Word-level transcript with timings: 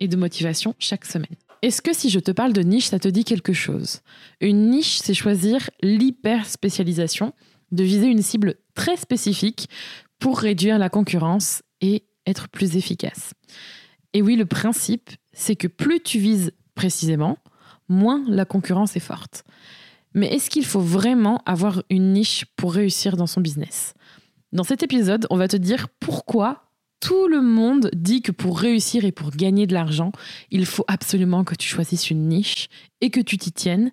et 0.00 0.08
de 0.08 0.16
motivation 0.16 0.74
chaque 0.78 1.04
semaine. 1.04 1.36
Est-ce 1.62 1.82
que 1.82 1.94
si 1.94 2.08
je 2.08 2.20
te 2.20 2.30
parle 2.30 2.52
de 2.52 2.62
niche, 2.62 2.86
ça 2.86 2.98
te 2.98 3.08
dit 3.08 3.24
quelque 3.24 3.52
chose? 3.52 4.00
Une 4.40 4.70
niche, 4.70 4.98
c'est 4.98 5.14
choisir 5.14 5.68
l'hyper 5.82 6.46
spécialisation, 6.46 7.34
de 7.70 7.84
viser 7.84 8.06
une 8.06 8.22
cible 8.22 8.56
très 8.74 8.96
spécifique 8.96 9.68
pour 10.18 10.38
réduire 10.38 10.78
la 10.78 10.88
concurrence 10.88 11.62
et 11.80 12.04
être 12.26 12.48
plus 12.48 12.76
efficace. 12.76 13.34
Et 14.14 14.22
oui, 14.22 14.36
le 14.36 14.46
principe, 14.46 15.10
c'est 15.32 15.56
que 15.56 15.68
plus 15.68 16.00
tu 16.00 16.18
vises 16.18 16.52
précisément, 16.74 17.38
moins 17.88 18.24
la 18.26 18.44
concurrence 18.44 18.96
est 18.96 19.00
forte. 19.00 19.44
Mais 20.14 20.32
est-ce 20.34 20.50
qu'il 20.50 20.64
faut 20.64 20.80
vraiment 20.80 21.42
avoir 21.46 21.82
une 21.90 22.12
niche 22.12 22.46
pour 22.56 22.72
réussir 22.72 23.16
dans 23.16 23.26
son 23.26 23.40
business? 23.40 23.94
Dans 24.52 24.64
cet 24.64 24.82
épisode, 24.82 25.26
on 25.30 25.36
va 25.36 25.46
te 25.46 25.56
dire 25.56 25.88
pourquoi 26.00 26.69
tout 27.00 27.28
le 27.28 27.40
monde 27.40 27.90
dit 27.94 28.22
que 28.22 28.32
pour 28.32 28.60
réussir 28.60 29.04
et 29.04 29.12
pour 29.12 29.30
gagner 29.30 29.66
de 29.66 29.74
l'argent, 29.74 30.12
il 30.50 30.66
faut 30.66 30.84
absolument 30.86 31.44
que 31.44 31.54
tu 31.54 31.66
choisisses 31.66 32.10
une 32.10 32.28
niche 32.28 32.68
et 33.00 33.10
que 33.10 33.20
tu 33.20 33.38
t'y 33.38 33.52
tiennes. 33.52 33.90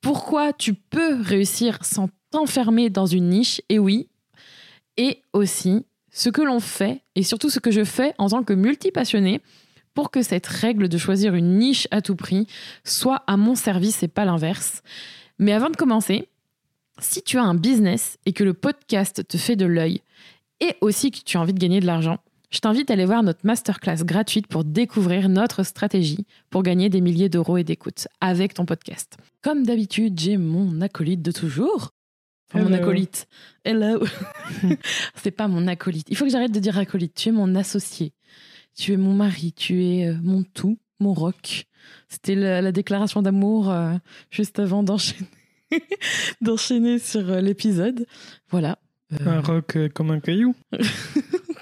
Pourquoi 0.00 0.52
tu 0.52 0.74
peux 0.74 1.20
réussir 1.22 1.78
sans 1.84 2.08
t'enfermer 2.30 2.90
dans 2.90 3.06
une 3.06 3.28
niche? 3.28 3.62
Et 3.68 3.78
oui, 3.78 4.08
et 4.96 5.22
aussi 5.32 5.86
ce 6.10 6.28
que 6.28 6.42
l'on 6.42 6.60
fait 6.60 7.02
et 7.14 7.22
surtout 7.22 7.48
ce 7.48 7.60
que 7.60 7.70
je 7.70 7.84
fais 7.84 8.12
en 8.18 8.28
tant 8.28 8.42
que 8.42 8.52
multipassionné 8.52 9.40
pour 9.94 10.10
que 10.10 10.22
cette 10.22 10.46
règle 10.46 10.88
de 10.88 10.98
choisir 10.98 11.34
une 11.34 11.58
niche 11.58 11.86
à 11.90 12.02
tout 12.02 12.16
prix 12.16 12.46
soit 12.84 13.22
à 13.26 13.36
mon 13.36 13.54
service 13.54 14.02
et 14.02 14.08
pas 14.08 14.24
l'inverse. 14.24 14.82
Mais 15.38 15.52
avant 15.52 15.70
de 15.70 15.76
commencer, 15.76 16.28
si 16.98 17.22
tu 17.22 17.38
as 17.38 17.42
un 17.42 17.54
business 17.54 18.18
et 18.26 18.32
que 18.32 18.44
le 18.44 18.54
podcast 18.54 19.26
te 19.26 19.36
fait 19.36 19.56
de 19.56 19.66
l'œil 19.66 20.02
et 20.60 20.76
aussi 20.80 21.10
que 21.10 21.20
tu 21.24 21.36
as 21.36 21.40
envie 21.40 21.54
de 21.54 21.58
gagner 21.58 21.80
de 21.80 21.86
l'argent, 21.86 22.18
je 22.52 22.58
t'invite 22.58 22.90
à 22.90 22.92
aller 22.92 23.06
voir 23.06 23.22
notre 23.22 23.44
masterclass 23.44 24.04
gratuite 24.04 24.46
pour 24.46 24.62
découvrir 24.64 25.28
notre 25.28 25.62
stratégie 25.62 26.26
pour 26.50 26.62
gagner 26.62 26.90
des 26.90 27.00
milliers 27.00 27.30
d'euros 27.30 27.56
et 27.56 27.64
d'écoute 27.64 28.08
avec 28.20 28.52
ton 28.54 28.66
podcast. 28.66 29.16
Comme 29.40 29.64
d'habitude, 29.64 30.20
j'ai 30.20 30.36
mon 30.36 30.80
acolyte 30.82 31.22
de 31.22 31.32
toujours. 31.32 31.92
Enfin, 32.52 32.64
mon 32.64 32.74
acolyte. 32.74 33.26
Hello. 33.64 34.04
C'est 35.16 35.30
pas 35.30 35.48
mon 35.48 35.66
acolyte. 35.66 36.06
Il 36.10 36.16
faut 36.16 36.26
que 36.26 36.30
j'arrête 36.30 36.52
de 36.52 36.60
dire 36.60 36.76
acolyte. 36.76 37.14
Tu 37.14 37.30
es 37.30 37.32
mon 37.32 37.54
associé. 37.54 38.12
Tu 38.76 38.92
es 38.92 38.96
mon 38.98 39.14
mari. 39.14 39.54
Tu 39.54 39.84
es 39.84 40.08
euh, 40.08 40.16
mon 40.22 40.42
tout, 40.42 40.78
mon 41.00 41.14
rock. 41.14 41.64
C'était 42.10 42.34
la, 42.34 42.70
déclaration 42.70 43.22
d'amour 43.22 43.70
euh, 43.70 43.94
juste 44.30 44.58
avant 44.58 44.82
d'enchaîner, 44.82 45.26
d'enchaîner 46.42 46.98
sur 46.98 47.30
euh, 47.30 47.40
l'épisode. 47.40 48.06
Voilà. 48.50 48.78
Un 49.24 49.40
rock 49.40 49.78
comme 49.94 50.10
un 50.10 50.20
caillou. 50.20 50.54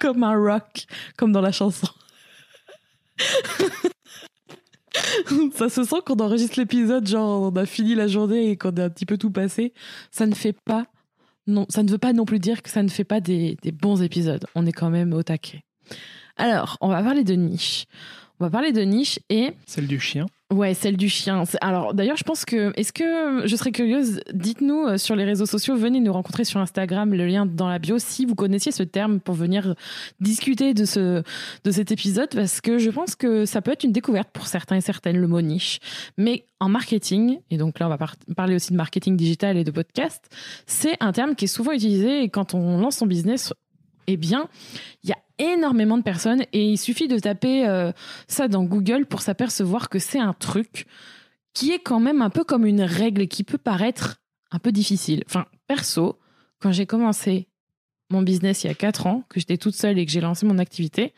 Comme 0.01 0.25
un 0.25 0.37
rock, 0.37 0.87
comme 1.17 1.33
dans 1.33 1.41
la 1.41 1.53
chanson. 1.53 1.87
ça 5.55 5.69
se 5.69 5.85
sent 5.85 5.97
quand 6.05 6.21
on 6.21 6.25
enregistre 6.25 6.59
l'épisode, 6.59 7.07
genre 7.07 7.43
on 7.43 7.57
a 7.57 7.67
fini 7.67 7.95
la 7.95 8.09
journée 8.09 8.51
et 8.51 8.57
qu'on 8.57 8.71
a 8.71 8.85
un 8.85 8.91
petit 8.91 9.07
peu 9.07 9.19
tout 9.19 9.31
passé. 9.31 9.73
Ça 10.11 10.27
ne 10.27 10.35
fait 10.35 10.57
pas, 10.65 10.87
non, 11.47 11.67
ça 11.69 11.83
ne 11.83 11.91
veut 11.91 11.99
pas 11.99 12.13
non 12.13 12.25
plus 12.25 12.39
dire 12.39 12.63
que 12.63 12.71
ça 12.71 12.83
ne 12.83 12.89
fait 12.89 13.05
pas 13.05 13.21
des, 13.21 13.57
des 13.63 13.73
bons 13.73 14.03
épisodes. 14.03 14.45
On 14.55 14.67
est 14.67 14.73
quand 14.73 14.91
même 14.91 15.13
au 15.13 15.23
taquet. 15.23 15.63
Alors, 16.37 16.79
on 16.81 16.89
va 16.89 17.03
parler 17.03 17.25
de 17.25 17.35
niche. 17.35 17.85
On 18.39 18.45
va 18.45 18.51
parler 18.51 18.73
de 18.73 18.81
niche 18.81 19.19
et. 19.29 19.53
Celle 19.67 19.87
du 19.87 20.01
chien. 20.01 20.27
Ouais, 20.53 20.75
celle 20.75 20.97
du 20.97 21.09
chien. 21.09 21.45
Alors 21.61 21.95
d'ailleurs, 21.95 22.17
je 22.17 22.25
pense 22.25 22.45
que 22.45 22.73
est-ce 22.77 22.93
que 22.93 23.47
je 23.47 23.55
serais 23.55 23.71
curieuse, 23.71 24.21
dites-nous 24.33 24.85
euh, 24.85 24.99
sur 24.99 25.15
les 25.15 25.23
réseaux 25.23 25.47
sociaux, 25.47 25.77
venez 25.77 26.01
nous 26.01 26.13
rencontrer 26.13 26.45
sur 26.45 26.59
Instagram, 26.59 27.15
le 27.15 27.25
lien 27.25 27.47
dans 27.47 27.69
la 27.69 27.79
bio 27.79 28.01
si 28.01 28.27
vous 28.27 28.35
connaissiez 28.35 28.73
ce 28.73 28.83
terme 28.83 29.21
pour 29.21 29.37
venir 29.37 29.77
discuter 30.21 30.75
de 30.75 30.85
ce 30.85 31.23
de 31.63 31.71
cet 31.71 31.93
épisode 31.93 32.31
parce 32.35 32.61
que 32.61 32.79
je 32.79 32.91
pense 32.91 33.15
que 33.15 33.45
ça 33.45 33.63
peut 33.63 33.71
être 33.71 33.85
une 33.85 33.93
découverte 33.93 34.29
pour 34.33 34.49
certains 34.49 34.77
et 34.77 34.81
certaines 34.81 35.19
le 35.19 35.29
mot 35.29 35.41
niche. 35.41 35.79
Mais 36.19 36.45
en 36.59 36.69
marketing 36.69 37.39
et 37.53 37.57
donc 37.57 37.79
là 37.79 37.87
on 37.87 37.91
va 37.91 37.99
parler 38.35 38.57
aussi 38.57 38.73
de 38.73 38.77
marketing 38.77 39.17
digital 39.17 39.57
et 39.57 39.63
de 39.63 39.71
podcast, 39.71 40.25
c'est 40.67 40.97
un 40.99 41.13
terme 41.13 41.37
qui 41.37 41.45
est 41.45 41.49
souvent 41.49 41.71
utilisé 41.71 42.29
quand 42.29 42.55
on 42.55 42.79
lance 42.79 42.97
son 42.97 43.07
business 43.07 43.53
eh 44.07 44.17
bien, 44.17 44.49
il 45.03 45.11
y 45.11 45.13
a 45.13 45.19
énormément 45.39 45.97
de 45.97 46.03
personnes 46.03 46.45
et 46.53 46.65
il 46.65 46.79
suffit 46.79 47.09
de 47.09 47.19
taper 47.19 47.67
euh, 47.67 47.93
ça 48.29 48.49
dans 48.49 48.65
Google 48.65 49.07
pour 49.07 49.23
s'apercevoir 49.23 49.89
que 49.89 49.99
c'est 49.99 50.19
un 50.19 50.35
truc 50.35 50.87
qui 51.55 51.73
est 51.73 51.79
quand 51.79 52.01
même 52.01 52.23
un 52.23 52.31
peu 52.31 52.45
comme 52.45 52.67
une 52.67 52.83
règle 52.83 53.27
qui 53.27 53.45
peut 53.45 53.59
paraître 53.59 54.21
un 54.51 54.59
peu 54.59 54.73
difficile. 54.73 55.23
Enfin, 55.27 55.47
perso, 55.67 56.19
quand 56.59 56.73
j'ai 56.73 56.87
commencé 56.87 57.49
mon 58.11 58.23
business 58.23 58.65
il 58.65 58.69
y 58.69 58.71
a 58.71 58.75
4 58.75 59.07
ans, 59.07 59.25
que 59.29 59.41
j'étais 59.41 59.57
toute 59.57 59.75
seule 59.75 59.99
et 59.99 60.05
que 60.05 60.13
j'ai 60.13 60.21
lancé 60.21 60.45
mon 60.47 60.59
activité, 60.59 61.15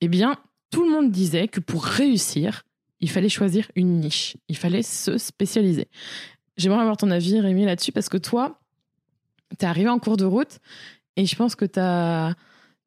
eh 0.00 0.08
bien, 0.08 0.36
tout 0.70 0.84
le 0.84 0.90
monde 0.90 1.10
disait 1.10 1.48
que 1.48 1.60
pour 1.60 1.84
réussir, 1.84 2.64
il 3.00 3.10
fallait 3.10 3.28
choisir 3.28 3.70
une 3.76 4.00
niche, 4.00 4.36
il 4.48 4.56
fallait 4.56 4.82
se 4.82 5.18
spécialiser. 5.18 5.88
J'aimerais 6.56 6.80
avoir 6.80 6.96
ton 6.96 7.10
avis, 7.10 7.40
Rémi, 7.40 7.64
là-dessus, 7.64 7.92
parce 7.92 8.08
que 8.08 8.16
toi, 8.16 8.60
tu 9.58 9.64
es 9.64 9.68
arrivé 9.68 9.88
en 9.88 9.98
cours 9.98 10.16
de 10.16 10.24
route 10.24 10.58
et 11.16 11.26
je 11.26 11.36
pense 11.36 11.54
que 11.54 11.64
tu 11.64 11.80
as 11.80 12.34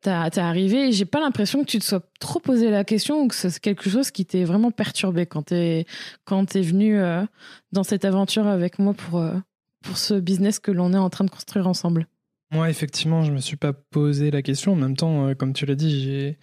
t'es 0.01 0.39
arrivé 0.39 0.89
et 0.89 0.91
j'ai 0.91 1.05
pas 1.05 1.19
l'impression 1.19 1.63
que 1.63 1.69
tu 1.69 1.79
te 1.79 1.83
sois 1.83 2.01
trop 2.19 2.39
posé 2.39 2.69
la 2.69 2.83
question 2.83 3.23
ou 3.23 3.27
que 3.27 3.35
c'est 3.35 3.59
quelque 3.59 3.89
chose 3.89 4.11
qui 4.11 4.25
t'est 4.25 4.43
vraiment 4.43 4.71
perturbé 4.71 5.25
quand 5.25 5.43
t'es 5.43 5.85
quand 6.25 6.45
t'es 6.45 6.61
venu 6.61 6.99
euh, 6.99 7.25
dans 7.71 7.83
cette 7.83 8.05
aventure 8.05 8.47
avec 8.47 8.79
moi 8.79 8.93
pour 8.93 9.19
euh, 9.19 9.33
pour 9.83 9.97
ce 9.97 10.13
business 10.13 10.59
que 10.59 10.71
l'on 10.71 10.93
est 10.93 10.97
en 10.97 11.09
train 11.09 11.25
de 11.25 11.29
construire 11.29 11.67
ensemble. 11.67 12.07
Moi, 12.51 12.69
effectivement, 12.69 13.23
je 13.23 13.31
me 13.31 13.39
suis 13.39 13.57
pas 13.57 13.73
posé 13.73 14.31
la 14.31 14.41
question. 14.41 14.73
En 14.73 14.75
même 14.75 14.97
temps, 14.97 15.27
euh, 15.27 15.33
comme 15.35 15.53
tu 15.53 15.65
l'as 15.65 15.75
dit, 15.75 16.01
j'ai 16.01 16.37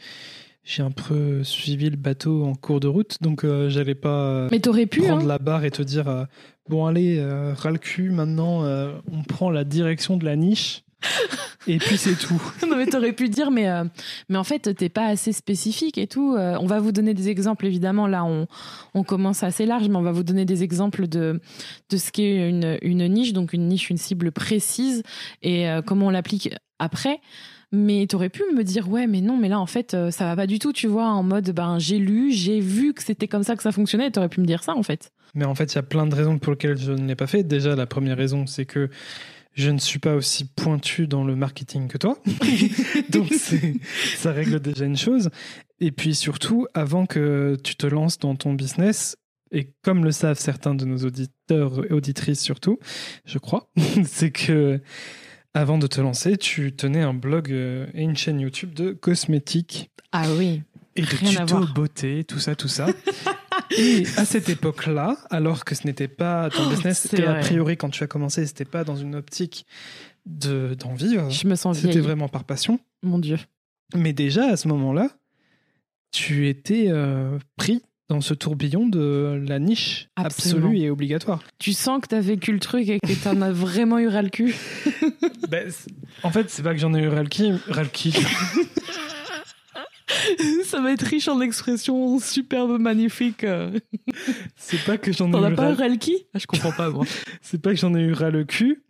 j'ai 0.63 0.83
un 0.83 0.91
peu 0.91 1.45
suivi 1.45 1.89
le 1.91 1.97
bateau 1.97 2.45
en 2.45 2.55
cours 2.55 2.81
de 2.81 2.89
route, 2.89 3.19
donc 3.21 3.47
j'allais 3.69 3.95
pas 3.95 4.49
Mais 4.51 4.59
pu, 4.59 5.01
prendre 5.01 5.23
hein. 5.23 5.25
la 5.27 5.39
barre 5.39 5.65
et 5.65 5.71
te 5.71 5.81
dire 5.81 6.27
bon 6.69 6.87
allez, 6.87 7.25
ras 7.55 7.71
le 7.71 7.79
cul, 7.79 8.11
maintenant 8.11 8.65
on 8.65 9.23
prend 9.23 9.49
la 9.51 9.63
direction 9.63 10.17
de 10.17 10.25
la 10.25 10.35
niche. 10.35 10.83
et 11.67 11.79
puis 11.79 11.97
c'est 11.97 12.15
tout. 12.15 12.41
non 12.69 12.77
mais 12.77 12.87
t'aurais 12.87 13.13
pu 13.13 13.29
dire 13.29 13.51
mais 13.51 13.69
euh, 13.69 13.85
mais 14.29 14.39
en 14.39 14.45
fait 14.45 14.75
t'es 14.75 14.89
pas 14.89 15.07
assez 15.07 15.33
spécifique 15.33 15.99
et 15.99 16.07
tout. 16.07 16.35
Euh, 16.35 16.57
on 16.61 16.67
va 16.67 16.81
vous 16.81 16.93
donner 16.93 17.15
des 17.15 17.29
exemples 17.29 17.67
évidemment 17.67 18.07
là 18.07 18.25
on 18.25 18.47
on 18.95 19.03
commence 19.03 19.43
assez 19.43 19.67
large 19.67 19.89
mais 19.89 19.97
on 19.97 20.03
va 20.03 20.13
vous 20.13 20.23
donner 20.23 20.45
des 20.45 20.63
exemples 20.63 21.09
de 21.09 21.41
de 21.91 21.97
ce 21.97 22.13
qu'est 22.13 22.49
une 22.49 22.79
une 22.83 23.07
niche 23.09 23.33
donc 23.33 23.53
une 23.53 23.69
niche 23.69 23.91
une 23.91 23.99
cible 23.99 24.33
précise 24.33 25.03
et 25.43 25.69
euh, 25.69 25.83
comment 25.83 26.07
on 26.07 26.11
l'applique 26.11 26.55
après. 26.79 27.21
Mais 27.73 28.07
t'aurais 28.07 28.29
pu 28.29 28.45
me 28.55 28.63
dire 28.63 28.89
ouais 28.89 29.09
mais 29.09 29.21
non 29.21 29.37
mais 29.37 29.49
là 29.49 29.59
en 29.59 29.67
fait 29.67 29.97
ça 30.11 30.25
va 30.25 30.37
pas 30.37 30.47
du 30.47 30.61
tout 30.61 30.73
tu 30.73 30.87
vois 30.87 31.09
en 31.09 31.25
mode 31.25 31.51
ben 31.51 31.81
j'ai 31.81 31.99
lu 31.99 32.31
j'ai 32.31 32.61
vu 32.61 32.95
que 32.95 33.03
c'était 33.03 33.27
comme 33.27 33.43
ça 33.43 33.57
que 33.57 33.63
ça 33.63 33.73
fonctionnait 33.73 34.09
t'aurais 34.13 34.29
pu 34.29 34.41
me 34.41 34.47
dire 34.47 34.63
ça 34.63 34.77
en 34.77 34.85
fait. 34.85 35.11
Mais 35.35 35.45
en 35.45 35.55
fait 35.57 35.73
il 35.73 35.77
y 35.77 35.79
a 35.79 35.83
plein 35.83 36.07
de 36.07 36.15
raisons 36.15 36.39
pour 36.39 36.53
lesquelles 36.53 36.79
je 36.79 36.93
ne 36.93 37.09
l'ai 37.09 37.17
pas 37.17 37.27
fait. 37.27 37.43
Déjà 37.43 37.75
la 37.75 37.87
première 37.87 38.17
raison 38.17 38.47
c'est 38.47 38.67
que 38.67 38.89
je 39.57 39.71
ne 39.71 39.79
suis 39.79 39.99
pas 39.99 40.15
aussi 40.15 40.45
pointu 40.45 41.09
dans 41.09 41.25
le 41.25 41.35
marketing 41.35 41.89
que 41.89 41.97
toi. 41.97 42.19
Donc 43.11 43.33
ça 43.33 44.31
règle 44.31 44.61
déjà 44.61 44.85
une 44.85 44.99
chose. 44.99 45.31
Et 45.81 45.93
puis 45.93 46.15
surtout, 46.15 46.67
avant 46.75 47.07
que 47.07 47.57
tu 47.65 47.75
te 47.75 47.87
lances 47.87 48.19
dans 48.19 48.37
ton 48.37 48.53
business, 48.53 49.17
et 49.51 49.73
comme 49.83 50.05
le 50.05 50.13
savent 50.13 50.39
certains 50.39 50.75
de 50.75 50.85
nos 50.85 50.99
auditeurs 50.99 51.87
et 51.87 51.93
auditrices 51.93 52.41
surtout, 52.41 52.79
je 53.25 53.39
crois, 53.39 53.71
c'est 54.05 54.31
que 54.31 54.81
avant 55.55 55.79
de 55.79 55.87
te 55.87 56.03
lancer, 56.03 56.37
tu 56.37 56.77
tenais 56.77 57.01
un 57.01 57.15
blog 57.15 57.51
euh, 57.51 57.87
et 57.95 58.03
une 58.03 58.17
chaîne 58.17 58.41
YouTube 58.41 58.75
de 58.75 58.93
cosmétiques. 58.93 59.91
Ah 60.13 60.27
oui. 60.37 60.63
Et 60.97 61.03
de 61.03 61.07
tutos 61.07 61.67
beauté, 61.75 62.25
tout 62.25 62.39
ça, 62.39 62.55
tout 62.55 62.69
ça. 62.69 62.87
Et 63.77 64.05
à 64.17 64.25
cette 64.25 64.49
époque-là, 64.49 65.17
alors 65.31 65.65
que 65.65 65.75
ce 65.75 65.87
n'était 65.87 66.09
pas 66.09 66.51
ton 66.51 66.65
oh, 66.67 66.71
business, 66.71 67.01
c'était 67.01 67.25
a 67.25 67.35
priori 67.35 67.77
quand 67.77 67.91
tu 67.91 68.03
as 68.03 68.07
commencé, 68.07 68.47
c'était 68.47 68.65
pas 68.65 68.85
dans 68.85 68.97
une 68.97 69.15
optique 69.15 69.67
de 70.25 70.75
d'en 70.79 70.95
vivre. 70.95 71.31
Je 71.31 71.47
me 71.47 71.55
sens 71.55 71.79
C'était 71.79 72.01
vraiment 72.01 72.29
par 72.29 72.45
passion. 72.45 72.81
Mon 73.03 73.19
Dieu. 73.19 73.39
Mais 73.95 74.13
déjà 74.13 74.47
à 74.47 74.57
ce 74.57 74.69
moment-là, 74.69 75.11
tu 76.13 76.49
étais 76.49 76.87
euh, 76.89 77.39
pris 77.57 77.83
dans 78.09 78.21
ce 78.21 78.35
tourbillon 78.35 78.87
de 78.87 79.43
la 79.47 79.59
niche 79.59 80.09
absolue 80.17 80.79
et 80.79 80.91
obligatoire. 80.91 81.43
Tu 81.59 81.73
sens 81.73 82.01
que 82.01 82.09
tu 82.09 82.15
as 82.15 82.21
vécu 82.21 82.53
le 82.53 82.61
truc 82.61 82.89
et 82.89 83.01
que 83.01 83.13
tu 83.13 83.29
en 83.29 83.43
as 83.43 83.51
vraiment 83.51 83.99
eu 83.99 84.09
ras 84.09 84.23
le 84.23 84.31
cul. 84.31 84.55
Ben, 85.49 85.71
en 86.25 86.31
fait, 86.33 86.51
c'est 86.51 86.65
pas 86.65 86.75
que 86.75 86.81
j'en 86.81 86.93
ai 86.93 87.01
eu 87.01 87.09
ras 87.09 87.23
le 87.23 87.29
cul. 87.29 88.11
Ça 90.65 90.81
va 90.81 90.93
être 90.93 91.03
riche 91.03 91.29
en 91.29 91.41
expressions 91.41 92.19
superbes, 92.19 92.79
magnifiques. 92.81 93.45
C'est 94.57 94.85
pas 94.85 94.99
que 94.99 95.13
j'en 95.13 95.29
ai 95.29 95.33
T'en 95.33 95.43
as 95.43 95.51
eu 95.51 95.55
pas 95.55 95.75
ras- 95.75 95.83
Relki 95.83 96.27
ah, 96.35 96.39
Je 96.39 96.47
comprends 96.47 96.73
pas, 96.73 96.91
moi. 96.91 97.05
c'est 97.43 97.61
pas 97.61 97.71
que 97.71 97.77
j'en 97.77 97.95
ai 97.95 98.01
eu 98.01 98.13
ras 98.13 98.31
le 98.31 98.45
cul, 98.45 98.85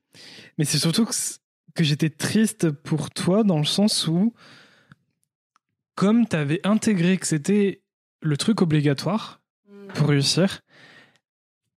mais 0.59 0.65
c'est 0.65 0.79
surtout 0.79 1.07
que, 1.07 1.85
j'étais 1.85 2.11
triste 2.11 2.71
pour 2.71 3.11
toi 3.11 3.45
dans 3.45 3.59
le 3.59 3.65
sens 3.65 4.07
où, 4.09 4.35
comme 5.95 6.27
t'avais 6.27 6.61
intégré 6.65 7.17
que 7.19 7.27
c'était 7.27 7.83
le 8.23 8.37
truc 8.37 8.63
obligatoire 8.63 9.41
pour 9.95 10.09
réussir, 10.09 10.61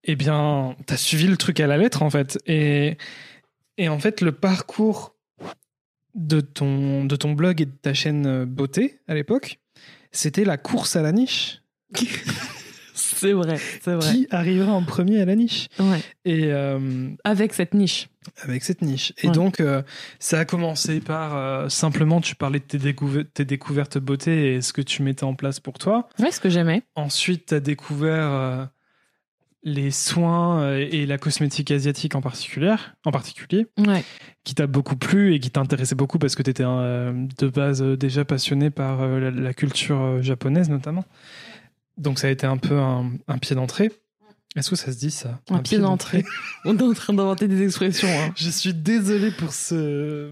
eh 0.05 0.15
bien, 0.15 0.75
t'as 0.85 0.97
suivi 0.97 1.27
le 1.27 1.37
truc 1.37 1.59
à 1.59 1.67
la 1.67 1.77
lettre 1.77 2.01
en 2.01 2.09
fait. 2.09 2.39
Et, 2.45 2.97
et 3.77 3.89
en 3.89 3.99
fait, 3.99 4.21
le 4.21 4.31
parcours 4.31 5.15
de 6.15 6.41
ton, 6.41 7.05
de 7.05 7.15
ton 7.15 7.33
blog 7.33 7.61
et 7.61 7.65
de 7.65 7.71
ta 7.81 7.93
chaîne 7.93 8.25
euh, 8.25 8.45
beauté 8.45 8.99
à 9.07 9.13
l'époque, 9.13 9.59
c'était 10.11 10.45
la 10.45 10.57
course 10.57 10.95
à 10.95 11.01
la 11.01 11.11
niche. 11.11 11.61
C'est 12.93 13.31
vrai, 13.33 13.57
c'est 13.81 13.93
vrai. 13.95 14.11
Qui 14.13 14.27
arrivera 14.29 14.71
en 14.73 14.83
premier 14.83 15.21
à 15.21 15.25
la 15.25 15.35
niche 15.35 15.67
Ouais. 15.79 15.99
Et 16.25 16.45
euh, 16.53 17.09
Avec 17.23 17.53
cette 17.53 17.73
niche. 17.73 18.07
avec 18.43 18.63
cette 18.63 18.81
niche. 18.81 19.13
Et 19.23 19.27
Ouais. 19.27 19.33
donc, 19.33 19.59
euh, 19.59 19.81
ça 20.19 20.39
a 20.39 20.45
commencé 20.45 20.99
par 21.01 21.35
euh, 21.35 21.69
simplement, 21.69 22.21
tu 22.21 22.35
parlais 22.35 22.59
de 22.59 22.63
tes, 22.65 22.77
découver- 22.77 23.25
tes 23.25 23.45
découvertes 23.45 23.97
beauté 23.97 24.53
et 24.55 24.61
ce 24.61 24.71
que 24.73 24.81
tu 24.81 25.01
mettais 25.01 25.23
en 25.25 25.33
place 25.33 25.59
pour 25.59 25.77
toi. 25.79 26.07
Ouais, 26.19 26.31
ce 26.31 26.39
que 26.39 26.49
j'aimais. 26.49 26.83
Ensuite, 26.95 27.47
tu 27.47 27.53
as 27.55 27.59
découvert 27.59 28.69
les 29.63 29.91
soins 29.91 30.61
euh, 30.61 30.87
et 30.91 31.05
la 31.05 31.17
cosmétique 31.17 31.69
asiatique 31.71 32.15
en 32.15 32.21
particulier, 32.21 32.75
en 33.05 33.11
particulier 33.11 33.67
Ouais. 33.77 34.03
qui 34.45 34.55
t'a 34.55 34.67
beaucoup 34.67 34.95
plu 34.95 35.33
et 35.33 35.39
qui 35.39 35.51
t'intéressait 35.51 35.95
beaucoup 35.95 36.17
parce 36.17 36.35
que 36.35 36.43
tu 36.43 36.49
étais 36.51 36.63
de 36.63 37.47
base 37.49 37.81
euh, 37.81 37.97
déjà 37.97 38.23
passionné 38.25 38.69
par 38.69 39.01
euh, 39.01 39.19
la, 39.19 39.31
la 39.31 39.53
culture 39.53 39.99
euh, 40.01 40.21
japonaise 40.21 40.69
notamment. 40.69 41.03
Donc 41.97 42.19
ça 42.19 42.27
a 42.27 42.29
été 42.29 42.47
un 42.47 42.55
peu 42.57 42.79
un, 42.79 43.11
un 43.27 43.37
pied 43.37 43.55
d'entrée. 43.55 43.91
Est-ce 44.55 44.71
que 44.71 44.75
ça 44.75 44.91
se 44.91 44.97
dit 44.97 45.11
ça? 45.11 45.39
Un, 45.51 45.59
pied 45.59 45.77
d'entrée. 45.77 46.25
On 46.65 46.75
est 46.75 46.81
en 46.81 46.93
train 46.93 47.13
d'inventer 47.13 47.47
des 47.47 47.63
expressions. 47.63 48.07
hein. 48.07 48.33
Je 48.35 48.49
suis 48.49 48.73
désolé 48.73 49.29
pour 49.29 49.53
ce, 49.53 50.31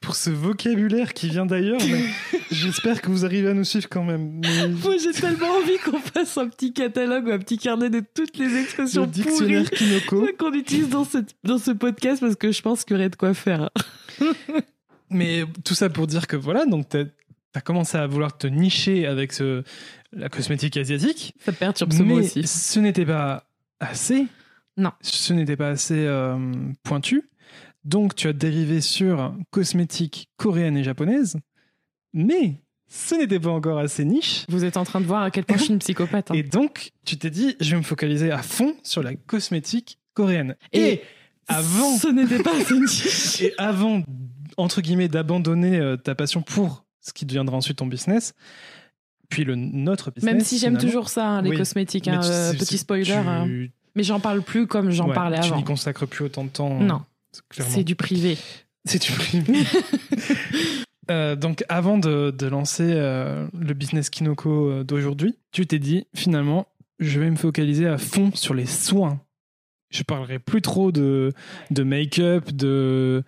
pour 0.00 0.14
ce 0.14 0.30
vocabulaire 0.30 1.14
qui 1.14 1.28
vient 1.28 1.46
d'ailleurs, 1.46 1.80
mais 1.90 2.04
j'espère 2.52 3.02
que 3.02 3.10
vous 3.10 3.24
arrivez 3.24 3.48
à 3.48 3.54
nous 3.54 3.64
suivre 3.64 3.88
quand 3.90 4.04
même. 4.04 4.40
Mais 4.40 4.68
Moi, 4.84 4.94
j'ai 5.02 5.10
tellement 5.12 5.50
envie 5.50 5.78
qu'on 5.84 5.98
fasse 5.98 6.38
un 6.38 6.48
petit 6.48 6.72
catalogue 6.72 7.26
ou 7.26 7.32
un 7.32 7.38
petit 7.38 7.58
carnet 7.58 7.90
de 7.90 8.02
toutes 8.14 8.38
les 8.38 8.56
expressions 8.56 9.02
le 9.02 9.08
dictionnaire 9.08 9.68
Kinoko. 9.68 10.20
pourries 10.20 10.36
qu'on 10.36 10.52
utilise 10.52 10.88
dans, 10.88 11.04
cette, 11.04 11.34
dans 11.42 11.58
ce 11.58 11.72
podcast 11.72 12.20
parce 12.20 12.36
que 12.36 12.52
je 12.52 12.62
pense 12.62 12.84
qu'il 12.84 12.96
y 12.96 13.00
aurait 13.00 13.10
de 13.10 13.16
quoi 13.16 13.34
faire. 13.34 13.70
Mais 15.10 15.44
tout 15.64 15.74
ça 15.74 15.90
pour 15.90 16.06
dire 16.06 16.26
que 16.28 16.36
voilà, 16.36 16.66
donc 16.66 16.88
t'as 16.88 17.04
as 17.54 17.60
commencé 17.62 17.96
à 17.96 18.06
vouloir 18.06 18.36
te 18.36 18.46
nicher 18.46 19.06
avec 19.06 19.32
ce, 19.32 19.62
la 20.12 20.28
cosmétique 20.28 20.76
asiatique. 20.76 21.34
Ça 21.44 21.52
perturbe 21.52 21.92
ce 21.92 22.02
mais 22.02 22.14
mot 22.14 22.20
aussi. 22.20 22.46
ce 22.46 22.78
n'était 22.80 23.06
pas 23.06 23.45
assez. 23.80 24.26
Non. 24.76 24.92
Ce 25.00 25.32
n'était 25.32 25.56
pas 25.56 25.70
assez 25.70 25.98
euh, 26.06 26.38
pointu. 26.82 27.30
Donc 27.84 28.14
tu 28.14 28.28
as 28.28 28.32
dérivé 28.32 28.80
sur 28.80 29.34
cosmétique 29.50 30.28
coréenne 30.36 30.76
et 30.76 30.84
japonaise. 30.84 31.36
Mais 32.12 32.62
ce 32.88 33.14
n'était 33.14 33.40
pas 33.40 33.50
encore 33.50 33.78
assez 33.78 34.04
niche. 34.04 34.44
Vous 34.48 34.64
êtes 34.64 34.76
en 34.76 34.84
train 34.84 35.00
de 35.00 35.06
voir 35.06 35.22
à 35.22 35.30
quel 35.30 35.44
point 35.44 35.56
je 35.56 35.64
suis 35.64 35.72
une 35.72 35.78
psychopathe. 35.80 36.30
hein. 36.30 36.34
Et 36.34 36.42
donc, 36.42 36.92
tu 37.04 37.16
t'es 37.18 37.30
dit, 37.30 37.56
je 37.60 37.70
vais 37.72 37.76
me 37.76 37.82
focaliser 37.82 38.30
à 38.30 38.42
fond 38.42 38.74
sur 38.82 39.02
la 39.02 39.14
cosmétique 39.14 39.98
coréenne. 40.14 40.56
Et 40.72 40.92
Et, 40.94 41.02
avant, 41.48 41.96
Ce 41.96 42.08
n'était 42.08 42.42
pas 42.42 42.56
assez 42.56 42.78
niche. 42.78 43.40
et 43.42 43.52
avant, 43.58 44.02
entre 44.56 44.80
guillemets, 44.80 45.08
d'abandonner 45.08 45.78
euh, 45.78 45.96
ta 45.96 46.14
passion 46.14 46.42
pour 46.42 46.84
ce 47.00 47.12
qui 47.12 47.24
deviendra 47.26 47.56
ensuite 47.56 47.78
ton 47.78 47.86
business, 47.86 48.34
puis 49.28 49.44
le 49.44 49.54
notre 49.56 50.10
business. 50.10 50.32
Même 50.32 50.40
si 50.42 50.58
j'aime 50.58 50.78
toujours 50.78 51.08
ça, 51.08 51.26
hein, 51.28 51.42
les 51.42 51.50
Oui. 51.50 51.56
cosmétiques. 51.56 52.08
Hein, 52.08 52.20
tu- 52.22 52.28
euh, 52.30 52.52
petit 52.52 52.78
spoiler. 52.78 53.04
tu- 53.04 53.12
hein. 53.12 53.46
Mais 53.94 54.02
j'en 54.02 54.20
parle 54.20 54.42
plus 54.42 54.66
comme 54.66 54.90
j'en 54.90 55.08
ouais, 55.08 55.14
parlais 55.14 55.40
Tu 55.40 55.46
avant. 55.46 55.56
n'y 55.56 55.64
consacres 55.64 56.06
plus 56.06 56.24
autant 56.26 56.44
de 56.44 56.50
temps. 56.50 56.78
Non, 56.80 57.02
clairement. 57.48 57.72
c'est 57.74 57.84
du 57.84 57.94
privé. 57.96 58.36
C'est 58.84 59.02
du 59.02 59.10
privé. 59.12 59.44
Euh, 61.08 61.36
donc, 61.36 61.64
avant 61.68 61.98
de, 61.98 62.34
de 62.36 62.46
lancer 62.48 62.82
euh, 62.84 63.46
le 63.56 63.74
business 63.74 64.10
Kinoko 64.10 64.70
euh, 64.70 64.82
d'aujourd'hui, 64.82 65.36
tu 65.52 65.64
t'es 65.64 65.78
dit 65.78 66.04
finalement, 66.16 66.66
je 66.98 67.20
vais 67.20 67.30
me 67.30 67.36
focaliser 67.36 67.86
à 67.86 67.96
fond 67.96 68.32
sur 68.34 68.54
les 68.54 68.66
soins. 68.66 69.20
Je 69.90 70.02
parlerai 70.02 70.40
plus 70.40 70.62
trop 70.62 70.90
de, 70.90 71.32
de 71.70 71.82
make-up, 71.84 72.50
de 72.50 73.22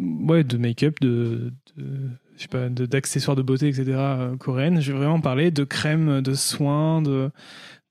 ouais, 0.00 0.42
de 0.42 0.56
make-up, 0.56 0.96
de, 1.00 1.52
de- 1.76 2.10
je 2.42 2.48
sais 2.48 2.48
pas, 2.48 2.68
d'accessoires 2.68 3.36
de, 3.36 3.42
beauté, 3.42 3.68
etc. 3.68 3.84
euh, 3.88 4.36
coréennes. 4.36 4.80
Je 4.80 4.92
vais 4.92 4.98
vraiment 4.98 5.20
parler 5.20 5.50
de 5.50 5.64
crème, 5.64 6.20
de 6.20 6.34
soins, 6.34 7.00
de 7.02 7.30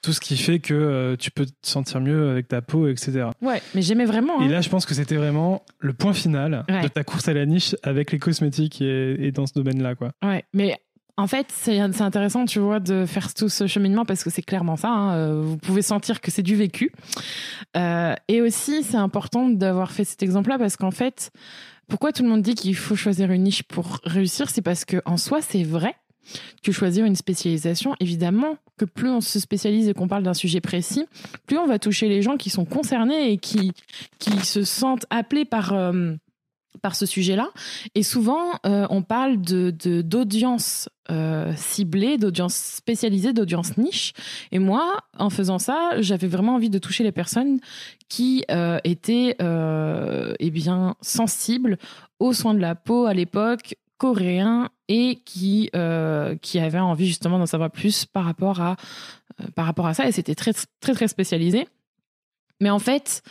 tout 0.02 0.14
ce 0.14 0.20
qui 0.20 0.36
fait 0.36 0.60
que 0.60 0.74
euh, 0.74 1.16
tu 1.16 1.32
peux 1.32 1.46
te 1.46 1.52
sentir 1.62 2.02
mieux 2.02 2.30
avec 2.32 2.48
ta 2.48 2.62
peau, 2.62 2.88
etc. 2.88 3.28
Ouais, 3.42 3.62
mais 3.76 3.82
j'aimais 3.82 4.06
vraiment. 4.06 4.42
Et 4.42 4.46
hein. 4.46 4.50
là, 4.50 4.62
je 4.62 4.70
pense 4.70 4.86
que 4.86 4.94
c'était 4.94 5.16
vraiment 5.16 5.64
le 5.80 5.94
point 5.94 6.14
final 6.14 6.66
Ouais. 6.70 6.82
de 6.82 6.88
ta 6.88 7.04
course 7.04 7.28
à 7.28 7.34
la 7.34 7.46
niche 7.46 7.76
avec 7.84 8.12
les 8.12 8.20
cosmétiques 8.20 8.82
et, 8.82 9.28
et 9.28 9.32
dans 9.32 9.46
ce 9.46 9.54
domaine-là, 9.54 9.96
quoi. 9.96 10.12
Ouais, 10.24 10.44
mais 10.54 10.78
en 11.18 11.28
fait, 11.28 11.48
c'est 11.50 11.80
intéressant, 11.80 12.46
tu 12.46 12.60
vois, 12.60 12.80
de 12.80 13.06
faire 13.06 13.34
tout 13.34 13.48
ce 13.50 13.68
cheminement 13.68 14.06
parce 14.06 14.24
que 14.24 14.30
c'est 14.32 14.42
clairement 14.42 14.76
ça. 14.76 14.90
hein, 14.90 15.14
euh, 15.16 15.42
vous 15.44 15.58
pouvez 15.58 15.84
sentir 15.84 16.20
que 16.20 16.32
c'est 16.32 16.42
du 16.42 16.56
vécu. 16.56 16.92
Euh, 17.78 18.16
et 18.28 18.42
aussi, 18.42 18.84
c'est 18.84 18.98
important 18.98 19.50
d'avoir 19.50 19.92
fait 19.92 20.04
cet 20.04 20.24
exemple-là 20.24 20.58
parce 20.58 20.78
qu'en 20.78 20.92
fait, 20.92 21.32
pourquoi 21.92 22.14
tout 22.14 22.24
le 22.24 22.30
monde 22.30 22.42
dit 22.42 22.56
qu'il 22.56 22.74
faut 22.74 22.96
choisir 22.96 23.32
une 23.32 23.44
niche 23.44 23.64
pour 23.64 24.00
réussir 24.06 24.50
C'est 24.50 24.62
parce 24.62 24.86
que 24.86 25.02
en 25.04 25.18
soi, 25.18 25.42
c'est 25.42 25.64
vrai 25.64 25.94
que 26.64 26.72
choisir 26.72 27.04
une 27.04 27.18
spécialisation, 27.18 27.98
évidemment, 28.00 28.56
que 28.78 28.86
plus 28.86 29.10
on 29.10 29.20
se 29.20 29.42
spécialise 29.42 29.90
et 29.90 29.94
qu'on 29.94 30.08
parle 30.08 30.24
d'un 30.24 30.34
sujet 30.34 30.62
précis, 30.62 31.06
plus 31.48 31.58
on 31.58 31.68
va 31.68 31.80
toucher 31.80 32.08
les 32.08 32.22
gens 32.22 32.38
qui 32.38 32.50
sont 32.50 32.64
concernés 32.64 33.34
et 33.34 33.38
qui, 33.38 33.74
qui 34.20 34.32
se 34.46 34.64
sentent 34.64 35.06
appelés 35.10 35.44
par, 35.44 35.74
euh, 35.74 36.14
par 36.82 36.96
ce 36.96 37.06
sujet-là. 37.06 37.50
Et 37.94 38.04
souvent, 38.04 38.54
euh, 38.66 38.88
on 38.90 39.02
parle 39.02 39.42
de 39.42 39.72
d'audience 40.02 40.88
euh, 41.12 41.54
ciblée, 41.56 42.18
d'audience 42.18 42.56
spécialisée, 42.56 43.34
d'audience 43.34 43.78
niche. 43.78 44.14
Et 44.52 44.60
moi, 44.60 45.02
en 45.18 45.30
faisant 45.30 45.60
ça, 45.60 45.92
j'avais 46.00 46.28
vraiment 46.28 46.56
envie 46.56 46.70
de 46.70 46.80
toucher 46.80 47.04
les 47.04 47.12
personnes 47.12 47.60
qui 48.08 48.46
euh, 48.50 48.80
étaient 48.84 49.36
euh, 49.42 50.34
eh 50.40 50.50
bien 50.50 50.96
sensibles 51.02 51.78
aux 52.20 52.34
soins 52.34 52.54
de 52.54 52.60
la 52.60 52.76
peau 52.76 53.06
à 53.06 53.14
l'époque 53.14 53.76
coréen 53.98 54.70
et 54.88 55.22
qui 55.26 55.70
euh, 55.76 56.36
qui 56.42 56.60
avaient 56.60 56.80
envie 56.80 57.08
justement 57.08 57.38
d'en 57.38 57.46
savoir 57.46 57.72
plus 57.72 58.06
par 58.06 58.26
rapport 58.26 58.62
à 58.62 58.76
par 59.56 59.66
rapport 59.66 59.88
à 59.88 59.94
ça. 59.94 60.08
Et 60.08 60.12
c'était 60.12 60.36
très 60.36 60.54
très 60.80 60.94
très 60.94 61.08
spécialisé. 61.08 61.68
Mais 62.60 62.70
en 62.70 62.80
fait 62.80 63.22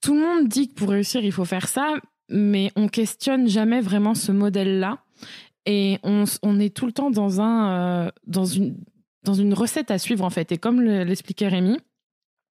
tout 0.00 0.14
le 0.14 0.20
monde 0.20 0.48
dit 0.48 0.68
que 0.68 0.74
pour 0.74 0.90
réussir 0.90 1.24
il 1.24 1.32
faut 1.32 1.44
faire 1.44 1.68
ça 1.68 1.94
mais 2.28 2.72
on 2.74 2.88
questionne 2.88 3.48
jamais 3.48 3.80
vraiment 3.80 4.14
ce 4.14 4.32
modèle 4.32 4.80
là 4.80 4.98
et 5.66 5.98
on, 6.02 6.24
est 6.60 6.74
tout 6.74 6.86
le 6.86 6.92
temps 6.92 7.10
dans 7.10 7.40
un 7.40 7.70
euh, 8.06 8.10
dans 8.26 8.44
une 8.44 8.76
dans 9.24 9.34
une 9.34 9.52
recette 9.54 9.90
à 9.90 9.98
suivre 9.98 10.24
en 10.24 10.30
fait 10.30 10.52
et 10.52 10.58
comme 10.58 10.80
le- 10.80 11.04
l'expliquait 11.04 11.48
Rémi 11.48 11.76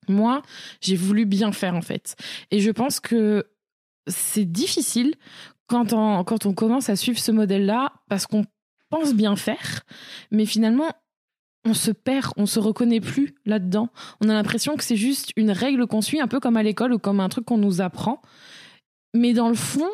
moi 0.08 0.42
j'ai 0.82 0.96
voulu 0.96 1.26
bien 1.26 1.52
faire 1.52 1.76
en 1.76 1.82
fait 1.82 2.16
et 2.52 2.60
je 2.60 2.70
pense 2.72 3.00
que 3.00 3.46
c'est 4.08 4.46
difficile 4.46 5.16
quand 5.68 5.94
on, 5.94 6.24
quand 6.24 6.46
on 6.46 6.54
commence 6.54 6.90
à 6.90 6.96
suivre 6.96 7.20
ce 7.20 7.32
modèle-là 7.32 7.94
parce 8.10 8.28
qu'on 8.28 8.46
pense 8.90 9.14
bien 9.14 9.36
faire, 9.36 9.82
mais 10.32 10.46
finalement, 10.46 10.90
on 11.66 11.74
se 11.74 11.92
perd, 11.92 12.32
on 12.38 12.46
se 12.46 12.60
reconnaît 12.60 13.02
plus 13.02 13.34
là-dedans. 13.46 13.90
On 14.22 14.30
a 14.30 14.34
l'impression 14.34 14.76
que 14.76 14.84
c'est 14.84 14.96
juste 14.96 15.32
une 15.36 15.52
règle 15.52 15.88
qu'on 15.88 16.02
suit, 16.02 16.22
un 16.22 16.28
peu 16.28 16.40
comme 16.40 16.58
à 16.58 16.64
l'école 16.64 16.94
ou 16.94 17.00
comme 17.00 17.20
un 17.20 17.30
truc 17.30 17.46
qu'on 17.46 17.58
nous 17.58 17.82
apprend. 17.82 18.22
Mais 19.16 19.34
dans 19.34 19.50
le 19.50 19.56
fond, 19.56 19.90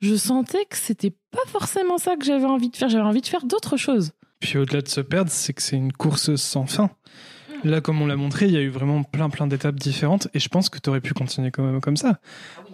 je 0.00 0.14
sentais 0.14 0.64
que 0.66 0.76
c'était 0.76 1.14
pas 1.30 1.46
forcément 1.46 1.98
ça 1.98 2.16
que 2.16 2.24
j'avais 2.24 2.44
envie 2.44 2.70
de 2.70 2.76
faire. 2.76 2.88
J'avais 2.88 3.04
envie 3.04 3.20
de 3.20 3.26
faire 3.26 3.44
d'autres 3.44 3.76
choses. 3.76 4.12
Puis 4.40 4.58
au-delà 4.58 4.82
de 4.82 4.88
se 4.88 5.00
perdre, 5.00 5.30
c'est 5.30 5.52
que 5.52 5.62
c'est 5.62 5.76
une 5.76 5.92
course 5.92 6.34
sans 6.36 6.66
fin. 6.66 6.90
Là, 7.64 7.80
comme 7.80 8.02
on 8.02 8.06
l'a 8.06 8.16
montré, 8.16 8.44
il 8.44 8.52
y 8.52 8.58
a 8.58 8.60
eu 8.60 8.68
vraiment 8.68 9.02
plein 9.02 9.30
plein 9.30 9.46
d'étapes 9.46 9.76
différentes 9.76 10.28
et 10.34 10.38
je 10.38 10.48
pense 10.48 10.68
que 10.68 10.78
tu 10.78 10.90
aurais 10.90 11.00
pu 11.00 11.14
continuer 11.14 11.50
comme, 11.50 11.80
comme 11.80 11.96
ça. 11.96 12.20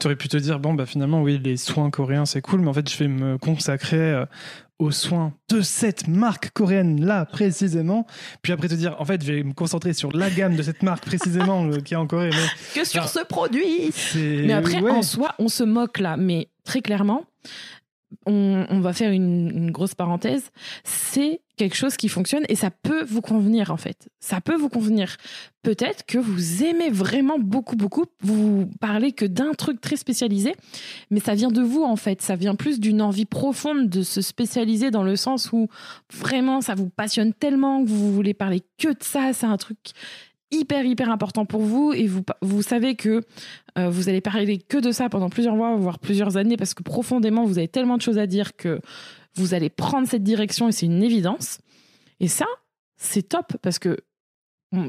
Tu 0.01 0.09
aurais 0.09 0.17
pu 0.17 0.29
te 0.29 0.37
dire, 0.37 0.59
bon, 0.59 0.75
bah 0.75 0.85
finalement, 0.85 1.23
oui, 1.23 1.39
les 1.39 1.57
soins 1.57 1.91
coréens, 1.91 2.27
c'est 2.27 2.41
cool, 2.41 2.61
mais 2.61 2.69
en 2.69 2.73
fait, 2.73 2.91
je 2.91 2.99
vais 2.99 3.07
me 3.07 3.39
consacrer 3.39 3.97
euh, 3.97 4.27
aux 4.81 4.91
soins 4.91 5.35
de 5.51 5.61
cette 5.61 6.09
marque 6.09 6.51
coréenne-là, 6.51 7.27
précisément. 7.27 8.07
Puis 8.43 8.53
après 8.53 8.69
te 8.69 8.75
dire, 8.75 8.97
en 8.99 9.05
fait, 9.05 9.23
je 9.23 9.33
vais 9.33 9.43
me 9.43 9.53
concentrer 9.53 9.93
sur 9.93 10.11
la 10.11 10.31
gamme 10.31 10.57
de 10.57 10.63
cette 10.63 10.83
marque, 10.83 11.05
précisément, 11.05 11.67
euh, 11.67 11.81
qui 11.81 11.95
est 11.95 11.99
en 11.99 12.07
Corée. 12.07 12.31
Mais 12.31 12.81
Que 12.81 12.89
sur 12.89 13.07
ce 13.09 13.21
produit 13.25 13.93
Mais 14.17 14.55
après, 14.55 14.81
ouais. 14.81 14.91
en 14.91 15.03
soi, 15.03 15.35
on 15.39 15.49
se 15.49 15.63
moque 15.63 15.99
là. 15.99 16.17
Mais 16.17 16.49
très 16.65 16.81
clairement, 16.81 17.25
on, 18.27 18.81
va 18.81 18.93
faire 18.93 19.13
une, 19.13 19.71
grosse 19.71 19.95
parenthèse, 19.95 20.51
c'est 20.85 21.41
quelque 21.57 21.77
chose 21.77 21.97
qui 21.97 22.09
fonctionne 22.09 22.45
et 22.49 22.55
ça 22.55 22.71
peut 22.71 23.05
vous 23.05 23.21
convenir 23.21 23.71
en 23.71 23.77
fait. 23.77 24.09
Ça 24.19 24.41
peut 24.41 24.57
vous 24.57 24.69
convenir. 24.69 25.17
Peut-être 25.63 26.07
que 26.07 26.19
vous 26.19 26.65
aimez 26.65 26.91
vraiment 26.91 27.39
beaucoup, 27.39 27.77
beaucoup, 27.77 28.07
vous 28.23 28.69
parlez 28.81 29.13
que 29.13 29.27
d'un 29.27 29.53
truc 29.53 29.81
très 29.81 29.97
spécialisé, 29.97 30.55
mais 31.11 31.21
ça 31.21 31.35
vient 31.35 31.51
de 31.51 31.63
vous 31.63 31.83
en 31.83 31.97
fait. 31.97 32.23
Ça 32.23 32.35
vient 32.35 32.55
plus 32.55 32.81
d'une 32.81 33.03
envie 33.03 33.27
profonde 33.27 33.89
de 33.89 34.03
se 34.03 34.23
spécialiser 34.23 34.91
dans 34.91 35.03
le 35.03 35.17
sens 35.17 35.53
où 35.53 35.69
vraiment 36.13 36.61
ça 36.61 36.75
vous 36.75 36.89
passionne 36.89 37.35
tellement 37.35 37.85
que 37.85 37.89
vous 37.89 38.13
voulez 38.13 38.35
parler 38.35 38.63
que 38.79 38.89
de 38.89 39.03
ça. 39.03 39.33
C'est 39.33 39.47
un 39.47 39.59
truc 39.59 39.79
hyper 40.51 40.85
hyper 40.85 41.11
important 41.11 41.47
pour 41.47 41.63
vous 41.63 41.93
et 41.93 42.07
vous 42.07 42.23
vous 42.43 42.63
savez 42.63 42.97
que 42.97 43.23
euh, 43.79 43.89
vous 43.89 44.09
allez 44.09 44.21
parler 44.21 44.59
que 44.59 44.79
de 44.79 44.93
ça 44.93 45.09
pendant 45.09 45.29
plusieurs 45.29 45.55
mois 45.55 45.75
voire 45.77 45.99
plusieurs 45.99 46.37
années 46.37 46.57
parce 46.57 46.75
que 46.75 46.83
profondément 46.83 47.45
vous 47.45 47.59
avez 47.59 47.69
tellement 47.69 47.97
de 47.97 48.03
choses 48.03 48.19
à 48.19 48.27
dire 48.27 48.57
que 48.57 48.81
vous 49.37 49.55
allez 49.55 49.71
prendre 49.71 50.09
cette 50.09 50.25
direction 50.25 50.69
et 50.69 50.73
c'est 50.73 50.87
une 50.87 51.03
évidence. 51.03 51.59
Et 52.19 52.29
ça 52.29 52.47
c'est 52.97 53.29
top 53.29 53.57
parce 53.63 53.79
que 53.79 53.99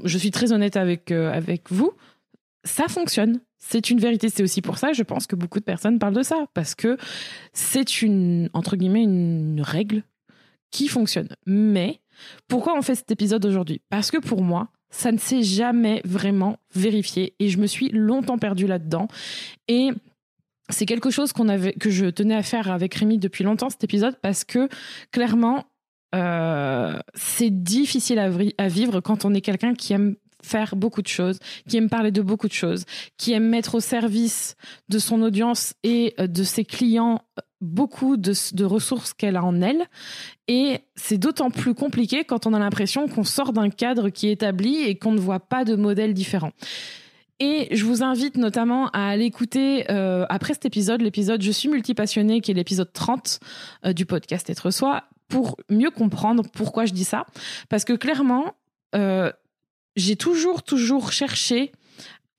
je 0.03 0.17
suis 0.17 0.31
très 0.31 0.51
honnête 0.51 0.77
avec 0.77 1.11
euh, 1.11 1.31
avec 1.31 1.71
vous. 1.71 1.91
Ça 2.63 2.87
fonctionne. 2.87 3.39
C'est 3.57 3.89
une 3.89 3.99
vérité. 3.99 4.29
C'est 4.29 4.43
aussi 4.43 4.61
pour 4.61 4.77
ça 4.77 4.93
je 4.93 5.03
pense 5.03 5.27
que 5.27 5.35
beaucoup 5.35 5.59
de 5.59 5.65
personnes 5.65 5.99
parlent 5.99 6.15
de 6.15 6.23
ça 6.23 6.45
parce 6.53 6.73
que 6.75 6.97
c'est 7.53 8.01
une 8.01 8.49
entre 8.53 8.75
guillemets 8.75 9.03
une 9.03 9.61
règle 9.61 10.03
qui 10.71 10.87
fonctionne. 10.87 11.29
Mais 11.45 11.99
pourquoi 12.47 12.75
on 12.77 12.81
fait 12.81 12.95
cet 12.95 13.11
épisode 13.11 13.45
aujourd'hui? 13.45 13.81
Parce 13.89 14.09
que 14.09 14.17
pour 14.17 14.41
moi 14.41 14.69
ça 14.91 15.11
ne 15.11 15.17
s'est 15.17 15.43
jamais 15.43 16.01
vraiment 16.05 16.57
vérifié 16.75 17.33
et 17.39 17.49
je 17.49 17.57
me 17.57 17.65
suis 17.65 17.89
longtemps 17.89 18.37
perdue 18.37 18.67
là-dedans. 18.67 19.07
Et 19.67 19.89
c'est 20.69 20.85
quelque 20.85 21.09
chose 21.09 21.33
qu'on 21.33 21.49
avait, 21.49 21.73
que 21.73 21.89
je 21.89 22.05
tenais 22.05 22.35
à 22.35 22.43
faire 22.43 22.71
avec 22.71 22.93
Rémi 22.95 23.17
depuis 23.17 23.43
longtemps, 23.43 23.69
cet 23.69 23.83
épisode, 23.83 24.17
parce 24.21 24.43
que 24.43 24.69
clairement, 25.11 25.65
euh, 26.13 26.99
c'est 27.13 27.49
difficile 27.49 28.19
à, 28.19 28.29
à, 28.57 28.67
vivre 28.67 28.99
quand 28.99 29.25
on 29.25 29.33
est 29.33 29.41
quelqu'un 29.41 29.73
qui 29.73 29.93
aime 29.93 30.15
faire 30.43 30.75
beaucoup 30.75 31.01
de 31.01 31.07
choses, 31.07 31.39
qui 31.69 31.77
aime 31.77 31.89
parler 31.89 32.11
de 32.11 32.21
beaucoup 32.21 32.47
de 32.47 32.53
choses, 32.53 32.85
qui 33.17 33.31
aime 33.33 33.47
mettre 33.47 33.75
au 33.75 33.79
service 33.79 34.55
de 34.89 34.99
son 34.99 35.21
audience 35.21 35.73
et 35.83 36.15
de 36.17 36.43
ses 36.43 36.65
clients 36.65 37.21
beaucoup 37.61 38.17
de, 38.17 38.63
ressources 38.63 39.13
qu'elle 39.13 39.37
a 39.37 39.43
en 39.43 39.61
elle. 39.61 39.85
Et 40.47 40.79
c'est 40.95 41.17
d'autant 41.17 41.51
plus 41.51 41.73
compliqué 41.73 42.25
quand 42.25 42.47
on 42.47 42.53
a 42.53 42.59
l'impression 42.59 43.07
qu'on 43.07 43.23
sort 43.23 43.53
d'un 43.53 43.69
cadre 43.69 44.09
qui 44.09 44.27
est 44.27 44.33
établi 44.33 44.77
et 44.81 44.97
qu'on 44.97 45.11
ne 45.11 45.19
voit 45.19 45.39
pas 45.39 45.63
de 45.63 45.75
modèle 45.75 46.13
différent. 46.13 46.51
Et 47.39 47.75
je 47.75 47.85
vous 47.85 48.03
invite 48.03 48.37
notamment 48.37 48.89
à 48.89 49.07
aller 49.07 49.25
écouter 49.25 49.89
euh, 49.89 50.25
après 50.29 50.53
cet 50.53 50.65
épisode, 50.65 51.01
l'épisode 51.01 51.41
Je 51.41 51.51
suis 51.51 51.69
multipassionné, 51.69 52.41
qui 52.41 52.51
est 52.51 52.53
l'épisode 52.53 52.91
30 52.91 53.39
euh, 53.85 53.93
du 53.93 54.05
podcast 54.05 54.49
Être 54.49 54.69
Soi, 54.69 55.05
pour 55.27 55.57
mieux 55.69 55.89
comprendre 55.89 56.43
pourquoi 56.53 56.85
je 56.85 56.93
dis 56.93 57.03
ça. 57.03 57.25
Parce 57.69 57.83
que 57.83 57.93
clairement, 57.93 58.53
euh, 58.95 59.31
j'ai 59.95 60.15
toujours, 60.15 60.61
toujours 60.61 61.11
cherché 61.11 61.71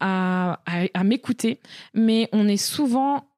à 0.05 0.59
m'écouter, 1.05 1.61
mais 1.95 2.29
on 2.33 2.49
est 2.49 2.57
souvent 2.57 3.32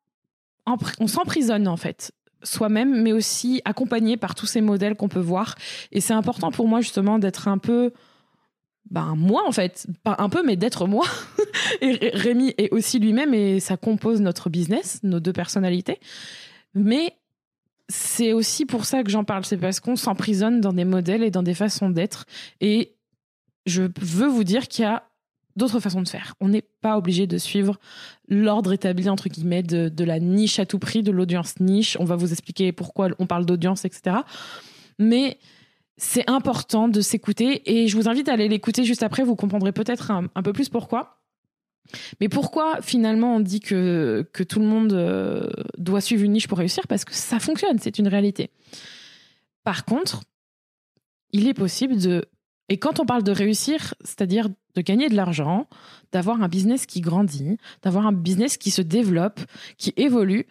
on 0.67 1.07
s'emprisonne 1.07 1.69
en 1.69 1.77
fait 1.77 2.13
soi-même, 2.45 3.03
mais 3.03 3.13
aussi 3.13 3.63
accompagné 3.65 4.17
par 4.17 4.35
tous 4.35 4.47
ces 4.47 4.61
modèles 4.61 4.97
qu'on 4.97 5.09
peut 5.09 5.21
voir. 5.21 5.55
Et 5.93 6.01
c'est 6.01 6.13
important 6.13 6.51
pour 6.51 6.69
moi 6.69 6.81
justement 6.81 7.19
d'être 7.19 7.49
un 7.49 7.59
peu, 7.59 7.93
ben 8.91 9.15
moi 9.17 9.43
en 9.47 9.53
fait, 9.53 9.87
pas 10.03 10.17
un 10.19 10.29
peu, 10.29 10.43
mais 10.45 10.57
d'être 10.57 10.87
moi. 10.87 11.07
et 11.81 12.11
Rémi 12.13 12.55
est 12.59 12.73
aussi 12.73 12.99
lui-même 12.99 13.35
et 13.35 13.61
ça 13.61 13.77
compose 13.77 14.21
notre 14.21 14.51
business, 14.51 15.01
nos 15.03 15.21
deux 15.21 15.33
personnalités. 15.33 15.99
Mais 16.75 17.17
c'est 17.89 18.33
aussi 18.33 18.67
pour 18.67 18.85
ça 18.85 19.03
que 19.03 19.11
j'en 19.11 19.25
parle, 19.25 19.45
c'est 19.45 19.59
parce 19.59 19.81
qu'on 19.81 19.97
s'emprisonne 19.97 20.61
dans 20.61 20.73
des 20.73 20.85
modèles 20.85 21.23
et 21.23 21.31
dans 21.31 21.43
des 21.43 21.55
façons 21.55 21.91
d'être. 21.91 22.25
Et 22.61 22.95
je 23.67 23.83
veux 24.01 24.27
vous 24.27 24.45
dire 24.45 24.69
qu'il 24.69 24.85
y 24.85 24.87
a 24.87 25.05
d'autres 25.57 25.81
façons 25.81 26.03
de 26.03 26.09
faire. 26.09 26.35
On 26.41 26.49
n'est 26.49 26.65
pas 26.81 26.97
obligé 26.97 27.27
de 27.27 27.39
suivre 27.39 27.79
l'ordre 28.29 28.73
établi, 28.73 29.09
entre 29.09 29.29
guillemets, 29.29 29.63
de, 29.63 30.05
la 30.05 30.21
niche 30.21 30.59
à 30.59 30.67
tout 30.67 30.79
prix, 30.79 31.03
de 31.03 31.13
l'audience 31.13 31.61
niche. 31.61 31.97
On 32.01 32.05
va 32.05 32.17
vous 32.17 32.33
expliquer 32.33 32.73
pourquoi 32.73 33.09
on 33.19 33.27
parle 33.27 33.47
d'audience, 33.47 33.85
etc. 33.85 34.17
Mais 34.99 35.39
c'est 35.97 36.29
important 36.29 36.89
de 36.89 37.01
s'écouter 37.01 37.63
et 37.71 37.89
je 37.89 37.97
vous 37.97 38.09
invite 38.09 38.29
à 38.29 38.33
aller 38.33 38.49
l'écouter 38.49 38.85
juste 38.85 39.03
après. 39.03 39.23
Vous 39.23 39.37
comprendrez 39.37 39.73
peut-être 39.73 40.11
un, 40.11 40.43
peu 40.43 40.53
plus 40.53 40.69
pourquoi. 40.69 41.21
Mais 42.21 42.29
pourquoi 42.29 42.81
finalement 42.81 43.37
on 43.37 43.41
dit 43.41 43.61
que, 43.61 44.29
que 44.33 44.43
tout 44.43 44.59
le 44.59 44.65
monde 44.65 44.93
euh, 44.95 45.49
doit 45.77 46.01
suivre 46.01 46.25
une 46.25 46.33
niche 46.33 46.49
pour 46.49 46.59
réussir? 46.59 46.87
Parce 46.89 47.05
que 47.05 47.15
ça 47.15 47.39
fonctionne, 47.39 47.79
c'est 47.79 47.99
une 47.99 48.09
réalité. 48.09 48.51
Par 49.65 49.85
contre, 49.85 50.23
il 51.33 51.47
est 51.47 51.55
possible 51.55 52.01
de 52.01 52.25
et 52.69 52.79
quand 52.79 53.01
on 53.01 53.07
parle 53.07 53.23
de 53.23 53.33
réussir, 53.33 53.95
c'est-à-dire 54.01 54.49
de 54.49 54.81
gagner 54.81 55.09
de 55.09 55.15
l'argent, 55.15 55.69
d'avoir 56.13 56.43
un 56.43 56.49
business 56.49 56.87
qui 56.87 57.01
grandit, 57.01 57.59
d'avoir 57.83 58.07
un 58.07 58.13
business 58.13 58.57
qui 58.57 58.71
se 58.71 58.83
développe, 58.83 59.41
qui 59.77 59.93
évolue, 59.97 60.47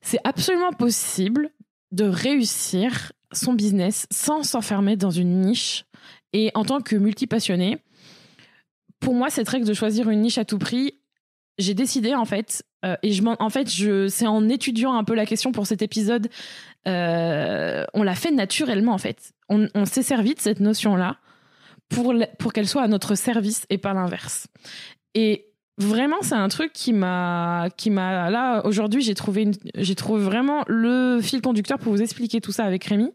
c'est 0.00 0.20
absolument 0.24 0.72
possible 0.72 1.50
de 1.92 2.04
réussir 2.04 3.12
son 3.32 3.52
business 3.52 4.06
sans 4.10 4.42
s'enfermer 4.42 4.96
dans 4.96 5.10
une 5.10 5.40
niche. 5.40 5.84
Et 6.32 6.50
en 6.54 6.64
tant 6.64 6.80
que 6.80 6.96
multipassionné, 6.96 7.78
pour 8.98 9.14
moi, 9.14 9.30
cette 9.30 9.48
règle 9.48 9.66
de 9.66 9.74
choisir 9.74 10.10
une 10.10 10.20
niche 10.20 10.38
à 10.38 10.44
tout 10.44 10.58
prix, 10.58 10.99
j'ai 11.60 11.74
décidé 11.74 12.14
en 12.14 12.24
fait, 12.24 12.64
euh, 12.84 12.96
et 13.02 13.12
je 13.12 13.22
en, 13.24 13.50
fait, 13.50 13.70
je, 13.70 14.08
c'est 14.08 14.26
en 14.26 14.48
étudiant 14.48 14.94
un 14.94 15.04
peu 15.04 15.14
la 15.14 15.26
question 15.26 15.52
pour 15.52 15.66
cet 15.66 15.82
épisode, 15.82 16.28
euh, 16.88 17.84
on 17.94 18.02
l'a 18.02 18.14
fait 18.14 18.30
naturellement 18.30 18.92
en 18.92 18.98
fait. 18.98 19.32
On, 19.48 19.84
s'est 19.84 20.02
servi 20.02 20.34
de 20.34 20.40
cette 20.40 20.60
notion-là 20.60 21.16
pour, 21.88 22.14
pour 22.38 22.52
qu'elle 22.52 22.68
soit 22.68 22.82
à 22.82 22.88
notre 22.88 23.16
service 23.16 23.66
et 23.68 23.78
pas 23.78 23.94
l'inverse. 23.94 24.46
Et 25.14 25.48
vraiment, 25.76 26.18
c'est 26.22 26.36
un 26.36 26.48
truc 26.48 26.72
qui 26.72 26.92
m'a, 26.92 27.68
qui 27.76 27.90
m'a, 27.90 28.30
là, 28.30 28.64
aujourd'hui, 28.64 29.02
j'ai 29.02 29.14
trouvé 29.14 29.50
j'ai 29.74 29.94
trouvé 29.96 30.22
vraiment 30.22 30.62
le 30.68 31.20
fil 31.20 31.42
conducteur 31.42 31.78
pour 31.78 31.92
vous 31.92 32.02
expliquer 32.02 32.40
tout 32.40 32.52
ça 32.52 32.64
avec 32.64 32.84
Rémi. 32.84 33.12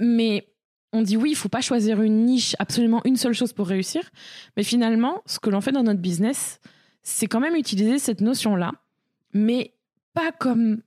Mais 0.00 0.48
on 0.94 1.02
dit 1.02 1.16
oui, 1.16 1.30
il 1.30 1.36
faut 1.36 1.48
pas 1.48 1.60
choisir 1.60 2.00
une 2.00 2.24
niche, 2.24 2.56
absolument 2.58 3.02
une 3.04 3.16
seule 3.16 3.34
chose 3.34 3.52
pour 3.52 3.66
réussir. 3.66 4.02
Mais 4.56 4.62
finalement, 4.62 5.22
ce 5.26 5.38
que 5.38 5.50
l'on 5.50 5.60
fait 5.60 5.72
dans 5.72 5.82
notre 5.82 6.00
business, 6.00 6.60
c'est 7.04 7.26
quand 7.26 7.40
même 7.40 7.54
utiliser 7.54 7.98
cette 7.98 8.20
notion-là, 8.22 8.72
mais 9.34 9.74
pas 10.14 10.32
comme 10.32 10.80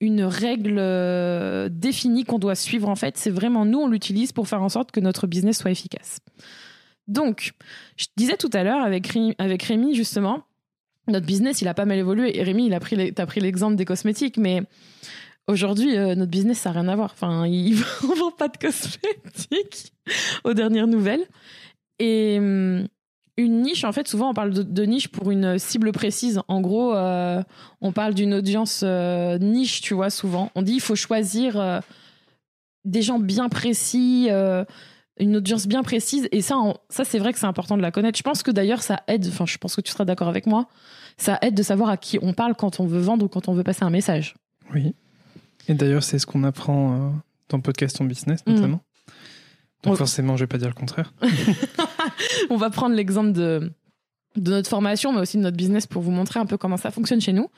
une 0.00 0.24
règle 0.24 0.78
euh, 0.78 1.68
définie 1.70 2.24
qu'on 2.24 2.40
doit 2.40 2.56
suivre 2.56 2.88
en 2.88 2.96
fait. 2.96 3.16
C'est 3.16 3.30
vraiment 3.30 3.64
nous, 3.64 3.78
on 3.78 3.88
l'utilise 3.88 4.32
pour 4.32 4.48
faire 4.48 4.62
en 4.62 4.68
sorte 4.68 4.90
que 4.90 4.98
notre 4.98 5.28
business 5.28 5.58
soit 5.60 5.70
efficace. 5.70 6.18
Donc, 7.06 7.52
je 7.96 8.06
disais 8.16 8.36
tout 8.36 8.50
à 8.52 8.64
l'heure 8.64 8.82
avec, 8.82 9.16
avec 9.38 9.62
Rémi 9.62 9.94
justement, 9.94 10.42
notre 11.06 11.26
business 11.26 11.62
il 11.62 11.68
a 11.68 11.74
pas 11.74 11.84
mal 11.84 11.98
évolué. 11.98 12.36
Et 12.36 12.42
Rémi, 12.42 12.66
il 12.66 12.74
a 12.74 12.80
pris, 12.80 13.14
t'as 13.14 13.26
pris 13.26 13.40
l'exemple 13.40 13.76
des 13.76 13.84
cosmétiques, 13.84 14.38
mais 14.38 14.62
aujourd'hui 15.46 15.96
euh, 15.96 16.16
notre 16.16 16.30
business 16.30 16.58
ça 16.58 16.72
n'a 16.72 16.80
rien 16.80 16.88
à 16.88 16.96
voir. 16.96 17.12
Enfin, 17.14 17.46
il, 17.46 17.76
on 18.02 18.14
vend 18.16 18.32
pas 18.32 18.48
de 18.48 18.56
cosmétiques 18.56 19.92
aux 20.42 20.54
dernières 20.54 20.88
nouvelles. 20.88 21.24
Et 22.00 22.38
hum, 22.40 22.88
une 23.36 23.62
niche, 23.62 23.84
en 23.84 23.92
fait, 23.92 24.08
souvent 24.08 24.30
on 24.30 24.34
parle 24.34 24.52
de, 24.52 24.82
niche 24.84 25.08
pour 25.08 25.30
une 25.30 25.58
cible 25.58 25.92
précise. 25.92 26.40
En 26.48 26.60
gros, 26.60 26.94
euh, 26.94 27.42
on 27.80 27.92
parle 27.92 28.14
d'une 28.14 28.34
audience 28.34 28.82
euh, 28.84 29.38
niche, 29.38 29.80
tu 29.80 29.94
vois, 29.94 30.10
souvent. 30.10 30.50
On 30.54 30.62
dit 30.62 30.74
il 30.74 30.80
faut 30.80 30.96
choisir 30.96 31.58
euh, 31.58 31.80
des 32.84 33.00
gens 33.00 33.18
bien 33.18 33.48
précis, 33.48 34.28
une 35.18 35.36
audience 35.36 35.66
bien 35.66 35.82
précise. 35.82 36.28
Et 36.30 36.42
ça, 36.42 36.56
ça 36.90 37.04
c'est 37.04 37.18
vrai 37.18 37.32
que 37.32 37.38
c'est 37.38 37.46
important 37.46 37.76
de 37.76 37.82
la 37.82 37.90
connaître. 37.90 38.18
Je 38.18 38.22
pense 38.22 38.42
que 38.42 38.50
d'ailleurs, 38.50 38.82
ça 38.82 39.02
aide, 39.08 39.26
enfin, 39.28 39.46
je 39.46 39.56
pense 39.56 39.76
que 39.76 39.80
tu 39.80 39.92
seras 39.92 40.04
d'accord 40.04 40.28
avec 40.28 40.46
moi, 40.46 40.68
ça 41.16 41.38
aide 41.40 41.54
de 41.54 41.62
savoir 41.62 41.88
à 41.88 41.96
qui 41.96 42.18
on 42.20 42.34
parle 42.34 42.54
quand 42.54 42.80
on 42.80 42.86
veut 42.86 43.00
vendre 43.00 43.24
ou 43.24 43.28
quand 43.28 43.48
on 43.48 43.54
veut 43.54 43.64
passer 43.64 43.84
un 43.84 43.90
message. 43.90 44.34
Oui. 44.74 44.94
Et 45.68 45.74
d'ailleurs, 45.74 46.02
c'est 46.02 46.18
ce 46.18 46.26
qu'on 46.26 46.44
apprend 46.44 47.14
dans 47.48 47.60
Podcast 47.60 48.00
en 48.00 48.04
Business, 48.04 48.40
mmh. 48.46 48.78
Donc 49.82 49.96
forcément, 49.96 50.36
je 50.36 50.44
vais 50.44 50.48
pas 50.48 50.58
dire 50.58 50.68
le 50.68 50.74
contraire. 50.74 51.12
on 52.50 52.56
va 52.56 52.70
prendre 52.70 52.94
l'exemple 52.94 53.32
de, 53.32 53.72
de 54.36 54.50
notre 54.50 54.68
formation, 54.68 55.12
mais 55.12 55.20
aussi 55.20 55.36
de 55.36 55.42
notre 55.42 55.56
business 55.56 55.86
pour 55.86 56.02
vous 56.02 56.10
montrer 56.10 56.40
un 56.40 56.46
peu 56.46 56.56
comment 56.56 56.76
ça 56.76 56.90
fonctionne 56.90 57.20
chez 57.20 57.32
nous. 57.32 57.48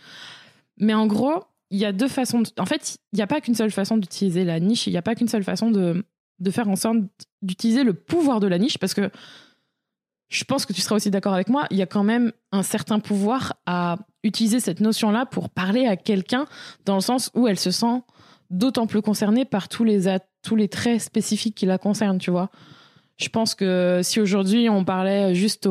Mais 0.79 0.95
en 0.95 1.07
gros, 1.07 1.45
il 1.71 1.79
y 1.79 1.85
a 1.85 1.93
deux 1.93 2.09
façons. 2.09 2.43
En 2.59 2.67
fait, 2.67 2.97
il 3.13 3.17
n'y 3.17 3.23
a 3.23 3.27
pas 3.27 3.41
qu'une 3.41 3.55
seule 3.55 3.71
façon 3.71 3.97
d'utiliser 3.97 4.45
la 4.45 4.61
niche. 4.61 4.87
Il 4.87 4.91
n'y 4.91 4.97
a 4.97 5.03
pas 5.03 5.15
qu'une 5.15 5.29
seule 5.29 5.45
façon 5.45 5.71
de, 5.71 6.05
de 6.39 6.51
faire 6.51 6.69
en 6.69 6.77
sorte 6.77 6.99
d'utiliser 7.43 7.85
le 7.85 7.95
pouvoir 7.95 8.41
de 8.41 8.47
la 8.47 8.59
niche, 8.59 8.79
parce 8.79 8.95
que 8.95 9.11
je 10.31 10.45
pense 10.45 10.67
que 10.67 10.73
tu 10.73 10.81
seras 10.81 10.97
aussi 10.97 11.11
d'accord 11.11 11.35
avec 11.35 11.49
moi. 11.49 11.67
Il 11.71 11.77
y 11.77 11.83
a 11.83 11.87
quand 11.87 12.05
même 12.05 12.33
un 12.53 12.63
certain 12.63 12.99
pouvoir 12.99 13.55
à 13.67 13.97
utiliser 14.23 14.61
cette 14.61 14.81
notion-là 14.81 15.27
pour 15.27 15.51
parler 15.51 15.87
à 15.87 15.97
quelqu'un 15.97 16.47
dans 16.87 16.95
le 16.95 17.01
sens 17.01 17.31
où 17.35 17.47
elle 17.47 17.59
se 17.59 17.71
sent 17.71 18.03
d'autant 18.51 18.87
plus 18.87 19.03
concernée 19.03 19.45
par 19.45 19.69
tous 19.69 19.85
les, 19.85 20.09
tous 20.45 20.57
les 20.57 20.69
traits 20.69 21.01
spécifiques 21.01 21.55
qui 21.55 21.67
la 21.67 21.79
concernent, 21.79 22.19
tu 22.19 22.31
vois. 22.31 22.51
Je 23.17 23.29
pense 23.29 23.55
que 23.55 24.01
si 24.03 24.21
aujourd'hui 24.21 24.69
on 24.69 24.85
parlait 24.85 25.35
juste 25.35 25.69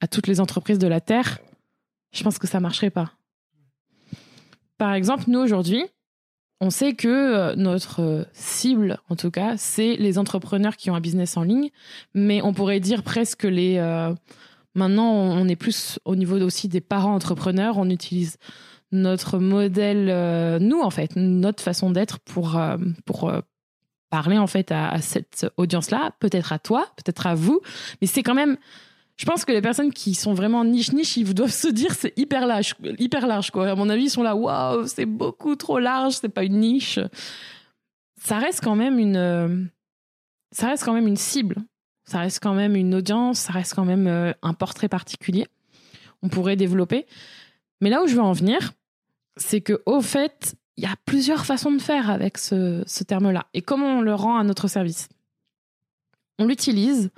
à 0.00 0.06
toutes 0.06 0.26
les 0.26 0.40
entreprises 0.40 0.78
de 0.78 0.86
la 0.86 1.00
Terre, 1.00 1.38
je 2.12 2.22
pense 2.22 2.38
que 2.38 2.46
ça 2.46 2.60
marcherait 2.60 2.90
pas. 2.90 3.12
Par 4.78 4.94
exemple, 4.94 5.24
nous 5.26 5.40
aujourd'hui, 5.40 5.84
on 6.60 6.70
sait 6.70 6.94
que 6.94 7.08
euh, 7.08 7.56
notre 7.56 8.00
euh, 8.02 8.24
cible, 8.32 8.98
en 9.08 9.16
tout 9.16 9.30
cas, 9.30 9.56
c'est 9.56 9.96
les 9.96 10.18
entrepreneurs 10.18 10.76
qui 10.76 10.90
ont 10.90 10.94
un 10.94 11.00
business 11.00 11.36
en 11.36 11.42
ligne, 11.42 11.70
mais 12.14 12.42
on 12.42 12.52
pourrait 12.52 12.80
dire 12.80 13.02
presque 13.02 13.44
les... 13.44 13.76
euh, 13.78 14.12
maintenant, 14.74 15.12
on 15.12 15.46
est 15.48 15.56
plus 15.56 15.98
au 16.04 16.16
niveau 16.16 16.40
aussi 16.40 16.68
des 16.68 16.80
parents 16.80 17.14
entrepreneurs, 17.14 17.78
on 17.78 17.90
utilise 17.90 18.38
notre 18.90 19.38
modèle, 19.38 20.58
nous 20.62 20.80
en 20.80 20.88
fait, 20.88 21.14
notre 21.14 21.62
façon 21.62 21.90
d'être 21.90 22.20
pour, 22.20 22.58
pour 23.04 23.30
parler 24.10 24.38
en 24.38 24.46
fait 24.46 24.72
à, 24.72 25.00
cette 25.00 25.46
audience-là, 25.56 26.12
peut-être 26.20 26.52
à 26.52 26.58
toi, 26.58 26.86
peut-être 26.96 27.26
à 27.26 27.34
vous, 27.34 27.60
mais 28.00 28.06
c'est 28.06 28.22
quand 28.22 28.34
même... 28.34 28.56
Je 29.16 29.26
pense 29.26 29.44
que 29.44 29.50
les 29.50 29.60
personnes 29.60 29.92
qui 29.92 30.14
sont 30.14 30.32
vraiment 30.32 30.64
niche-niche, 30.64 31.16
ils 31.16 31.34
doivent 31.34 31.50
se 31.50 31.66
dire 31.66 31.92
c'est 31.94 32.16
hyper 32.16 32.46
large, 32.46 32.74
hyper 32.98 33.26
large 33.26 33.50
quoi. 33.50 33.68
À 33.68 33.74
mon 33.74 33.88
avis, 33.88 34.04
ils 34.04 34.10
sont 34.10 34.22
là, 34.22 34.36
waouh, 34.36 34.86
c'est 34.86 35.06
beaucoup 35.06 35.56
trop 35.56 35.80
large, 35.80 36.14
c'est 36.14 36.28
pas 36.28 36.44
une 36.44 36.60
niche. 36.60 37.00
Ça 38.22 38.38
reste 38.38 38.62
quand 38.62 38.76
même 38.76 39.00
une, 39.00 39.16
euh, 39.16 39.64
ça 40.52 40.68
reste 40.68 40.84
quand 40.84 40.92
même 40.92 41.08
une 41.08 41.16
cible. 41.16 41.56
Ça 42.04 42.20
reste 42.20 42.40
quand 42.40 42.54
même 42.54 42.74
une 42.74 42.94
audience, 42.94 43.38
ça 43.38 43.52
reste 43.52 43.74
quand 43.74 43.84
même 43.84 44.06
euh, 44.06 44.32
un 44.42 44.54
portrait 44.54 44.88
particulier. 44.88 45.46
On 46.22 46.28
pourrait 46.28 46.56
développer. 46.56 47.06
Mais 47.80 47.90
là 47.90 48.02
où 48.02 48.06
je 48.06 48.14
veux 48.14 48.22
en 48.22 48.32
venir, 48.32 48.72
c'est 49.36 49.60
que 49.60 49.82
au 49.84 50.00
fait, 50.00 50.56
il 50.78 50.84
y 50.84 50.86
a 50.86 50.94
plusieurs 51.04 51.44
façons 51.44 51.72
de 51.72 51.82
faire 51.82 52.08
avec 52.08 52.38
ce, 52.38 53.02
terme-là. 53.02 53.46
Et 53.52 53.62
comment 53.62 53.98
on 53.98 54.00
le 54.00 54.14
rend 54.14 54.38
à 54.38 54.44
notre 54.44 54.68
service? 54.68 55.08
On 56.38 56.46
l'utilise 56.46 57.10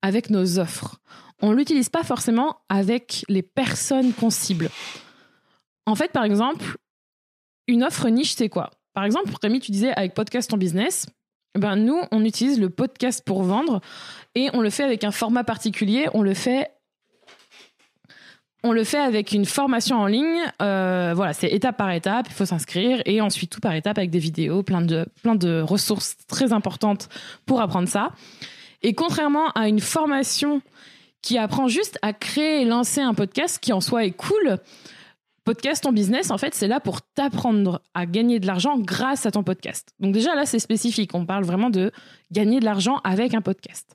avec 0.00 0.30
nos 0.30 0.58
offres. 0.58 0.96
On 1.42 1.52
l'utilise 1.52 1.90
pas 1.90 2.02
forcément 2.02 2.56
avec 2.70 3.26
les 3.28 3.42
personnes 3.42 4.14
qu'on 4.14 4.30
cible. 4.30 4.70
En 5.84 5.94
fait, 5.94 6.12
par 6.12 6.24
exemple, 6.24 6.78
une 7.68 7.84
offre 7.84 8.08
niche, 8.08 8.36
c'est 8.36 8.48
quoi? 8.48 8.70
Par 8.94 9.04
exemple, 9.04 9.34
Rémi, 9.42 9.60
tu 9.60 9.70
disais 9.70 9.92
avec 9.92 10.14
podcast 10.14 10.48
ton 10.48 10.56
business. 10.56 11.04
Ben 11.58 11.76
nous, 11.76 12.00
on 12.10 12.24
utilise 12.24 12.58
le 12.58 12.70
podcast 12.70 13.22
pour 13.22 13.42
vendre 13.42 13.82
et 14.34 14.48
on 14.54 14.62
le 14.62 14.70
fait 14.70 14.82
avec 14.82 15.04
un 15.04 15.10
format 15.10 15.44
particulier. 15.44 16.08
On 16.14 16.22
le 16.22 16.32
fait 16.32 16.73
on 18.64 18.72
le 18.72 18.82
fait 18.82 18.98
avec 18.98 19.32
une 19.32 19.44
formation 19.44 19.96
en 19.96 20.06
ligne. 20.06 20.40
Euh, 20.62 21.12
voilà, 21.14 21.34
c'est 21.34 21.48
étape 21.48 21.76
par 21.76 21.90
étape. 21.90 22.26
Il 22.30 22.32
faut 22.32 22.46
s'inscrire 22.46 23.02
et 23.04 23.20
ensuite 23.20 23.50
tout 23.50 23.60
par 23.60 23.74
étape 23.74 23.98
avec 23.98 24.10
des 24.10 24.18
vidéos, 24.18 24.62
plein 24.62 24.80
de, 24.80 25.06
plein 25.22 25.34
de 25.34 25.60
ressources 25.60 26.16
très 26.28 26.54
importantes 26.54 27.10
pour 27.44 27.60
apprendre 27.60 27.88
ça. 27.88 28.12
Et 28.82 28.94
contrairement 28.94 29.50
à 29.50 29.68
une 29.68 29.80
formation 29.80 30.62
qui 31.20 31.36
apprend 31.36 31.68
juste 31.68 31.98
à 32.00 32.14
créer 32.14 32.62
et 32.62 32.64
lancer 32.64 33.02
un 33.02 33.12
podcast 33.12 33.58
qui 33.60 33.74
en 33.74 33.82
soi 33.82 34.06
est 34.06 34.12
cool, 34.12 34.56
podcast 35.44 35.84
en 35.84 35.92
business, 35.92 36.30
en 36.30 36.38
fait, 36.38 36.54
c'est 36.54 36.68
là 36.68 36.80
pour 36.80 37.02
t'apprendre 37.02 37.82
à 37.92 38.06
gagner 38.06 38.40
de 38.40 38.46
l'argent 38.46 38.78
grâce 38.78 39.26
à 39.26 39.30
ton 39.30 39.42
podcast. 39.42 39.90
Donc 40.00 40.14
déjà 40.14 40.34
là, 40.34 40.46
c'est 40.46 40.58
spécifique. 40.58 41.10
On 41.14 41.26
parle 41.26 41.44
vraiment 41.44 41.68
de 41.68 41.92
gagner 42.32 42.60
de 42.60 42.64
l'argent 42.64 43.00
avec 43.04 43.34
un 43.34 43.42
podcast. 43.42 43.94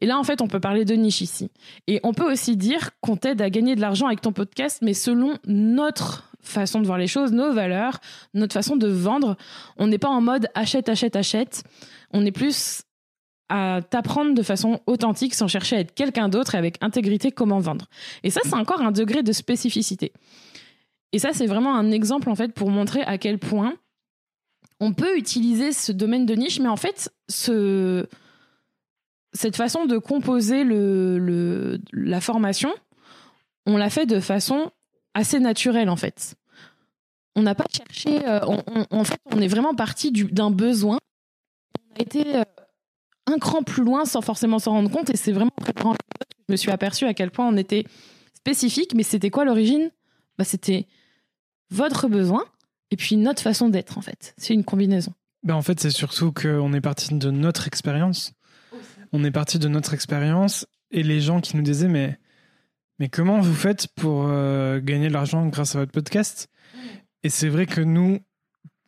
Et 0.00 0.06
là, 0.06 0.18
en 0.18 0.24
fait, 0.24 0.42
on 0.42 0.48
peut 0.48 0.60
parler 0.60 0.84
de 0.84 0.94
niche 0.94 1.20
ici. 1.20 1.50
Et 1.86 2.00
on 2.02 2.12
peut 2.12 2.30
aussi 2.30 2.56
dire 2.56 2.90
qu'on 3.00 3.16
t'aide 3.16 3.40
à 3.40 3.50
gagner 3.50 3.74
de 3.74 3.80
l'argent 3.80 4.06
avec 4.06 4.20
ton 4.20 4.32
podcast, 4.32 4.80
mais 4.82 4.94
selon 4.94 5.38
notre 5.46 6.30
façon 6.40 6.80
de 6.80 6.86
voir 6.86 6.98
les 6.98 7.06
choses, 7.06 7.32
nos 7.32 7.52
valeurs, 7.52 7.98
notre 8.34 8.52
façon 8.52 8.76
de 8.76 8.88
vendre. 8.88 9.36
On 9.76 9.86
n'est 9.86 9.98
pas 9.98 10.08
en 10.08 10.20
mode 10.20 10.48
achète, 10.54 10.88
achète, 10.88 11.16
achète. 11.16 11.64
On 12.12 12.24
est 12.24 12.32
plus 12.32 12.82
à 13.48 13.80
t'apprendre 13.88 14.34
de 14.34 14.42
façon 14.42 14.80
authentique 14.86 15.34
sans 15.34 15.48
chercher 15.48 15.76
à 15.76 15.80
être 15.80 15.94
quelqu'un 15.94 16.28
d'autre 16.28 16.54
et 16.54 16.58
avec 16.58 16.78
intégrité 16.82 17.30
comment 17.30 17.60
vendre. 17.60 17.86
Et 18.22 18.30
ça, 18.30 18.40
c'est 18.44 18.54
encore 18.54 18.80
un 18.80 18.92
degré 18.92 19.22
de 19.22 19.32
spécificité. 19.32 20.12
Et 21.12 21.18
ça, 21.18 21.30
c'est 21.32 21.46
vraiment 21.46 21.76
un 21.76 21.90
exemple, 21.92 22.28
en 22.28 22.34
fait, 22.34 22.52
pour 22.52 22.70
montrer 22.70 23.02
à 23.02 23.18
quel 23.18 23.38
point 23.38 23.74
on 24.80 24.92
peut 24.92 25.16
utiliser 25.16 25.72
ce 25.72 25.92
domaine 25.92 26.26
de 26.26 26.34
niche, 26.34 26.60
mais 26.60 26.68
en 26.68 26.76
fait, 26.76 27.10
ce, 27.28 28.06
cette 29.36 29.56
façon 29.56 29.86
de 29.86 29.98
composer 29.98 30.64
le, 30.64 31.80
la 31.92 32.20
formation, 32.20 32.72
on 33.66 33.76
l'a 33.76 33.90
fait 33.90 34.06
de 34.06 34.20
façon 34.20 34.70
assez 35.14 35.38
naturelle 35.40 35.88
en 35.88 35.96
fait. 35.96 36.34
On 37.34 37.42
n'a 37.42 37.54
pas 37.54 37.66
cherché, 37.70 38.26
euh, 38.26 38.40
on, 38.46 38.86
en 38.90 39.04
fait, 39.04 39.20
on 39.32 39.40
est 39.40 39.48
vraiment 39.48 39.74
parti 39.74 40.10
du- 40.10 40.24
d'un 40.24 40.50
besoin. 40.50 40.98
On 41.90 41.98
a 41.98 42.02
été 42.02 42.36
euh, 42.36 42.42
un 43.26 43.38
cran 43.38 43.62
plus 43.62 43.84
loin 43.84 44.04
sans 44.06 44.22
forcément 44.22 44.58
s'en 44.58 44.72
rendre 44.72 44.90
compte, 44.90 45.10
et 45.10 45.16
c'est 45.16 45.32
vraiment 45.32 45.50
l'épisode 45.58 45.96
que 45.96 46.34
je 46.48 46.52
me 46.52 46.56
suis 46.56 46.70
aperçu 46.70 47.04
à 47.06 47.12
quel 47.14 47.30
point 47.30 47.46
on 47.46 47.56
était 47.56 47.84
spécifique. 48.34 48.94
Mais 48.94 49.02
c'était 49.02 49.30
quoi 49.30 49.44
l'origine? 49.44 49.90
Bah, 50.38 50.44
C'était 50.44 50.86
votre 51.70 52.08
besoin 52.08 52.44
et 52.90 52.96
puis 52.96 53.16
notre 53.16 53.42
façon 53.42 53.68
d'être 53.68 53.98
en 53.98 54.00
fait. 54.02 54.34
C'est 54.38 54.54
une 54.54 54.64
combinaison. 54.64 55.12
Ben 55.42 55.54
en 55.54 55.62
fait, 55.62 55.78
c'est 55.80 55.90
surtout 55.90 56.32
qu'on 56.32 56.72
est 56.72 56.80
parti 56.80 57.14
de 57.14 57.30
notre 57.30 57.66
expérience. 57.66 58.32
On 59.18 59.24
est 59.24 59.30
parti 59.30 59.58
de 59.58 59.66
notre 59.66 59.94
expérience 59.94 60.66
et 60.90 61.02
les 61.02 61.22
gens 61.22 61.40
qui 61.40 61.56
nous 61.56 61.62
disaient 61.62 61.88
mais, 61.88 62.18
comment 63.08 63.40
vous 63.40 63.54
faites 63.54 63.88
pour 63.94 64.26
euh, 64.28 64.78
gagner 64.78 65.08
de 65.08 65.14
l'argent 65.14 65.46
grâce 65.46 65.74
à 65.74 65.78
votre 65.78 65.92
podcast? 65.92 66.48
Et 67.22 67.30
c'est 67.30 67.48
vrai 67.48 67.64
que 67.64 67.80
nous, 67.80 68.18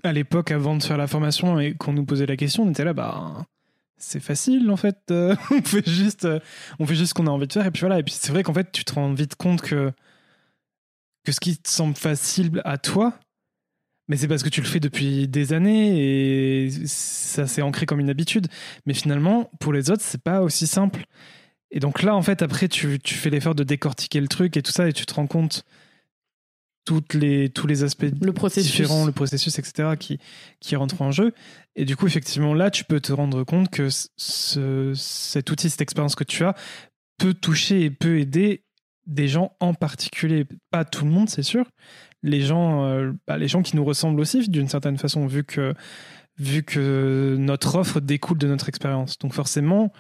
à 0.05 0.13
l'époque, 0.13 0.51
avant 0.51 0.77
de 0.77 0.83
faire 0.83 0.99
la 0.99 1.07
formation 1.07 1.59
et 1.59 1.73
qu'on 1.73 1.95
nous 1.95 2.05
posait 2.05 2.27
la 2.27 2.37
question, 2.37 2.65
on 2.65 2.71
était 2.71 2.85
là, 2.85 2.93
bah 2.93 3.47
c'est 3.97 4.21
facile 4.21 4.71
en 4.71 4.77
fait. 4.77 4.99
Euh, 5.11 5.35
on 5.51 5.63
fait 5.63 5.89
juste, 5.89 6.29
on 6.79 6.85
fait 6.85 6.95
ce 6.95 7.15
qu'on 7.15 7.27
a 7.27 7.31
envie 7.31 7.47
de 7.47 7.53
faire 7.55 7.65
et 7.65 7.71
puis 7.71 7.81
voilà. 7.81 7.99
Et 7.99 8.03
puis 8.03 8.13
c'est 8.13 8.31
vrai 8.31 8.43
qu'en 8.43 8.53
fait, 8.53 8.71
tu 8.71 8.85
te 8.85 8.93
rends 8.93 9.15
vite 9.15 9.35
compte 9.35 9.63
que 9.63 9.95
ce 11.27 11.41
qui 11.41 11.57
te 11.57 11.71
semble 11.71 11.97
facile 11.97 12.61
à 12.67 12.77
toi, 12.77 13.19
mais 14.09 14.17
c'est 14.17 14.29
parce 14.29 14.43
que 14.43 14.49
tu 14.49 14.61
le 14.61 14.67
fais 14.67 14.81
depuis 14.81 15.29
des 15.29 15.53
années 15.53 16.67
et 16.67 16.71
ça 16.87 17.47
s'est 17.47 17.63
ancré 17.63 17.87
comme 17.87 18.01
une 18.01 18.11
habitude. 18.11 18.49
Mais 18.87 18.95
finalement, 18.95 19.51
pour 19.61 19.73
les 19.73 19.91
autres, 19.91 20.03
c'est 20.03 20.23
pas 20.23 20.43
aussi 20.43 20.67
simple. 20.67 21.05
Et 21.71 21.81
donc 21.81 22.03
là, 22.03 22.15
en 22.15 22.23
fait, 22.23 22.41
après, 22.43 22.69
tu, 22.69 22.99
tu 22.99 23.15
fais 23.15 23.31
l'effort 23.31 23.55
de 23.55 23.65
décortiquer 23.65 24.21
le 24.21 24.29
truc 24.29 24.57
et 24.57 24.63
tout 24.63 24.73
ça, 24.73 24.89
et 24.89 24.93
tu 24.93 25.05
te 25.05 25.15
rends 25.15 25.27
compte 25.27 25.65
toutes 26.87 27.13
les, 27.13 27.51
tous 27.51 27.67
les 27.67 27.85
aspects 27.85 28.07
Le 28.23 28.33
processus. 28.33 28.71
différents, 28.71 29.05
le 29.05 29.13
processus, 29.13 29.59
etc., 29.59 29.91
qui, 29.99 30.19
qui 30.61 30.75
rentrent 30.75 31.03
en 31.03 31.11
jeu. 31.11 31.35
Et 31.77 31.85
du 31.85 31.97
coup, 31.97 32.07
effectivement, 32.07 32.55
là, 32.55 32.71
tu 32.71 32.85
peux 32.85 33.01
te 33.01 33.13
rendre 33.13 33.45
compte 33.45 33.69
que 33.69 33.89
ce, 33.91 34.95
cet 34.97 35.51
outil, 35.51 35.69
cette 35.69 35.83
expérience 35.83 36.15
que 36.15 36.25
tu 36.25 36.45
as, 36.45 36.55
peut 37.19 37.35
toucher 37.35 37.83
et 37.83 37.91
peut 37.91 38.19
aider 38.19 38.65
des 39.07 39.29
gens 39.29 39.55
en 39.61 39.75
particulier. 39.75 40.47
Pas 40.71 40.87
tout 40.87 41.05
le 41.05 41.11
monde, 41.11 41.29
c'est 41.29 41.43
sûr. 41.43 41.67
Les 42.23 42.41
gens, 42.41 42.85
euh, 42.85 43.13
bah, 43.27 43.39
les 43.39 43.49
gens 43.49 43.63
qui 43.63 43.77
nous 43.77 43.85
ressemblent 43.85 44.21
aussi, 44.21 44.49
d'une 44.49 44.69
certaine 44.69 44.99
façon, 44.99 45.27
vu 45.27 45.45
que, 45.45 45.75
vu 46.39 46.63
que 46.63 47.37
notre 47.39 47.77
offre 47.77 48.01
découle 48.01 48.39
de 48.39 48.47
notre 48.49 48.69
expérience. 48.69 49.19
Donc 49.19 49.33
forcément, 49.33 49.93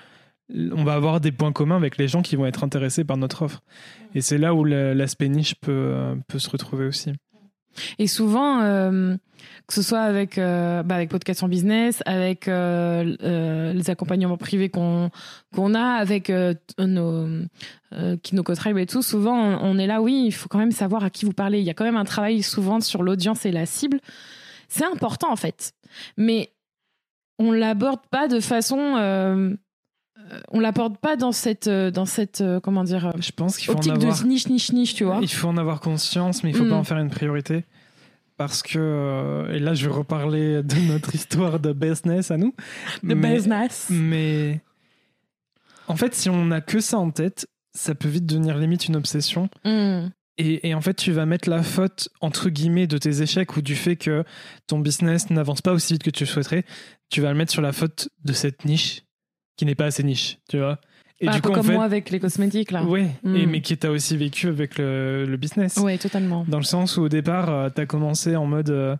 on 0.54 0.82
va 0.84 0.94
avoir 0.94 1.20
des 1.20 1.30
points 1.32 1.52
communs 1.52 1.76
avec 1.76 1.98
les 1.98 2.08
gens 2.08 2.22
qui 2.22 2.34
vont 2.36 2.46
être 2.46 2.64
intéressés 2.64 3.04
par 3.04 3.16
notre 3.18 3.42
offre. 3.42 3.60
Et 4.14 4.20
c'est 4.20 4.38
là 4.38 4.54
où 4.54 4.64
la- 4.64 4.94
l'aspect 4.94 5.28
niche 5.28 5.54
peut, 5.60 5.72
euh, 5.72 6.14
peut 6.26 6.38
se 6.38 6.48
retrouver 6.50 6.86
aussi. 6.86 7.12
Et 7.98 8.06
souvent, 8.06 8.60
euh, 8.60 9.16
que 9.66 9.74
ce 9.74 9.82
soit 9.82 10.00
avec, 10.00 10.38
euh, 10.38 10.82
bah, 10.82 10.94
avec 10.96 11.10
Podcast 11.10 11.42
en 11.42 11.48
Business, 11.48 12.02
avec 12.06 12.48
euh, 12.48 13.16
euh, 13.22 13.72
les 13.72 13.90
accompagnements 13.90 14.36
privés 14.36 14.68
qu'on 14.68 15.10
qu'on 15.54 15.74
a, 15.74 15.94
avec 15.94 16.30
nos 16.30 17.28
euh, 17.92 18.16
Kinoko 18.22 18.54
Tribe 18.54 18.78
et 18.78 18.86
tout, 18.86 19.02
souvent 19.02 19.36
on, 19.36 19.58
on 19.62 19.78
est 19.78 19.86
là, 19.86 20.00
oui, 20.00 20.24
il 20.26 20.32
faut 20.32 20.48
quand 20.48 20.58
même 20.58 20.72
savoir 20.72 21.04
à 21.04 21.10
qui 21.10 21.24
vous 21.24 21.32
parlez. 21.32 21.60
Il 21.60 21.64
y 21.64 21.70
a 21.70 21.74
quand 21.74 21.84
même 21.84 21.96
un 21.96 22.04
travail 22.04 22.42
souvent 22.42 22.80
sur 22.80 23.02
l'audience 23.02 23.46
et 23.46 23.52
la 23.52 23.66
cible. 23.66 24.00
C'est 24.68 24.84
important 24.84 25.30
en 25.30 25.36
fait. 25.36 25.72
Mais 26.16 26.52
on 27.38 27.52
l'aborde 27.52 28.00
pas 28.10 28.28
de 28.28 28.40
façon... 28.40 29.56
euh, 30.30 30.40
on 30.50 30.60
l'aborde 30.60 30.98
pas 30.98 31.16
dans 31.16 31.32
cette, 31.32 31.66
euh, 31.68 31.90
dans 31.90 32.06
cette 32.06 32.40
euh, 32.40 32.60
comment 32.60 32.84
dire, 32.84 33.12
Je 33.20 33.32
pense 33.32 33.56
qu'il 33.56 33.66
faut 33.66 33.72
en 33.72 33.76
optique 33.76 33.92
avoir... 33.92 34.22
de 34.22 34.26
niche, 34.26 34.48
niche, 34.48 34.72
niche, 34.72 34.94
tu 34.94 35.04
vois. 35.04 35.18
Il 35.22 35.28
faut 35.28 35.48
en 35.48 35.56
avoir 35.56 35.80
conscience, 35.80 36.42
mais 36.44 36.50
il 36.50 36.56
faut 36.56 36.64
Mm. 36.64 36.70
pas 36.70 36.76
en 36.76 36.84
faire 36.84 36.98
une 36.98 37.10
priorité. 37.10 37.64
Parce 38.36 38.62
que, 38.62 39.48
et 39.52 39.58
là 39.58 39.74
je 39.74 39.86
vais 39.88 39.92
reparler 39.92 40.62
de 40.62 40.76
notre 40.92 41.14
histoire 41.14 41.58
de 41.58 41.72
business 41.72 42.30
à 42.30 42.36
nous. 42.36 42.54
De 43.02 43.14
mais, 43.14 43.34
business. 43.34 43.88
mais 43.90 44.60
en 45.88 45.96
fait, 45.96 46.14
si 46.14 46.28
on 46.30 46.44
n'a 46.46 46.60
que 46.60 46.80
ça 46.80 46.98
en 46.98 47.10
tête, 47.10 47.48
ça 47.74 47.94
peut 47.94 48.08
vite 48.08 48.26
devenir 48.26 48.56
limite 48.58 48.86
une 48.86 48.96
obsession. 48.96 49.48
Mm. 49.64 50.08
Et, 50.40 50.68
et 50.68 50.74
en 50.74 50.80
fait, 50.80 50.94
tu 50.94 51.10
vas 51.10 51.26
mettre 51.26 51.50
la 51.50 51.64
faute, 51.64 52.10
entre 52.20 52.48
guillemets, 52.48 52.86
de 52.86 52.96
tes 52.96 53.22
échecs 53.22 53.56
ou 53.56 53.62
du 53.62 53.74
fait 53.74 53.96
que 53.96 54.22
ton 54.68 54.78
business 54.78 55.30
n'avance 55.30 55.60
pas 55.62 55.72
aussi 55.72 55.94
vite 55.94 56.04
que 56.04 56.10
tu 56.10 56.22
le 56.22 56.28
souhaiterais. 56.28 56.64
Tu 57.10 57.20
vas 57.20 57.30
le 57.32 57.36
mettre 57.36 57.50
sur 57.50 57.62
la 57.62 57.72
faute 57.72 58.08
de 58.24 58.32
cette 58.32 58.64
niche 58.64 59.02
qui 59.58 59.66
n'est 59.66 59.74
pas 59.74 59.84
assez 59.86 60.02
niche, 60.02 60.38
tu 60.48 60.56
vois. 60.58 60.78
Et 61.20 61.26
Bah, 61.26 61.32
un 61.34 61.40
peu 61.40 61.50
en 61.50 61.54
comme 61.54 61.66
fait, 61.66 61.74
moi 61.74 61.84
avec 61.84 62.08
les 62.10 62.20
cosmétiques 62.20 62.70
là. 62.70 62.84
ouais, 62.84 63.10
Mm. 63.24 63.36
et, 63.36 63.46
mais 63.46 63.60
qui 63.60 63.76
t'a 63.76 63.90
aussi 63.90 64.16
vécu 64.16 64.46
avec 64.48 64.78
le, 64.78 65.26
le 65.26 65.36
business. 65.36 65.76
Ouais, 65.76 65.98
totalement. 65.98 66.46
Dans 66.48 66.58
le 66.58 66.64
sens 66.64 66.96
où 66.96 67.02
au 67.02 67.08
départ, 67.10 67.70
tu 67.74 67.80
as 67.80 67.86
commencé 67.86 68.36
en 68.36 68.46
mode 68.46 68.70
euh, 68.70 68.96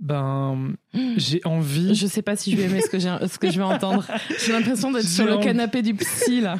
ben, 0.00 0.72
j'ai 1.16 1.40
envie. 1.44 1.94
Je 1.94 2.06
sais 2.06 2.22
pas 2.22 2.34
si 2.36 2.50
je 2.52 2.56
vais 2.56 2.64
aimer 2.64 2.80
ce 2.80 2.88
que, 2.90 2.98
j'ai- 2.98 3.28
ce 3.28 3.38
que 3.38 3.50
je 3.50 3.58
vais 3.58 3.64
entendre. 3.64 4.04
J'ai 4.44 4.52
l'impression 4.52 4.90
d'être 4.90 5.06
sur 5.06 5.26
le 5.26 5.34
envie. 5.34 5.44
canapé 5.44 5.82
du 5.82 5.94
psy 5.94 6.40
là. 6.40 6.56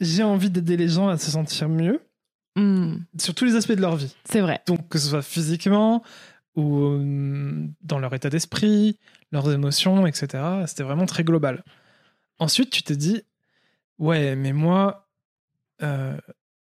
J'ai 0.00 0.22
envie 0.22 0.50
d'aider 0.50 0.76
les 0.76 0.88
gens 0.88 1.08
à 1.08 1.16
se 1.18 1.30
sentir 1.30 1.68
mieux 1.68 2.00
Mm, 2.58 3.00
sur 3.18 3.34
tous 3.34 3.44
les 3.44 3.54
aspects 3.54 3.72
de 3.72 3.82
leur 3.82 3.96
vie. 3.96 4.14
c'est 4.24 4.40
vrai. 4.40 4.60
Donc, 4.66 4.88
que 4.88 4.98
ce 4.98 5.08
soit 5.10 5.20
physiquement 5.22 6.02
ou 6.54 6.78
euh, 6.84 7.66
dans 7.82 7.98
leur 7.98 8.14
état 8.14 8.30
d'esprit, 8.30 8.98
leurs 9.30 9.50
émotions, 9.52 10.06
etc. 10.06 10.42
C'était 10.66 10.82
vraiment 10.82 11.04
très 11.04 11.22
global. 11.22 11.62
Ensuite, 12.38 12.70
tu 12.70 12.82
te 12.82 12.92
dis, 12.92 13.22
ouais, 13.98 14.36
mais 14.36 14.52
moi, 14.52 15.08
euh, 15.82 16.16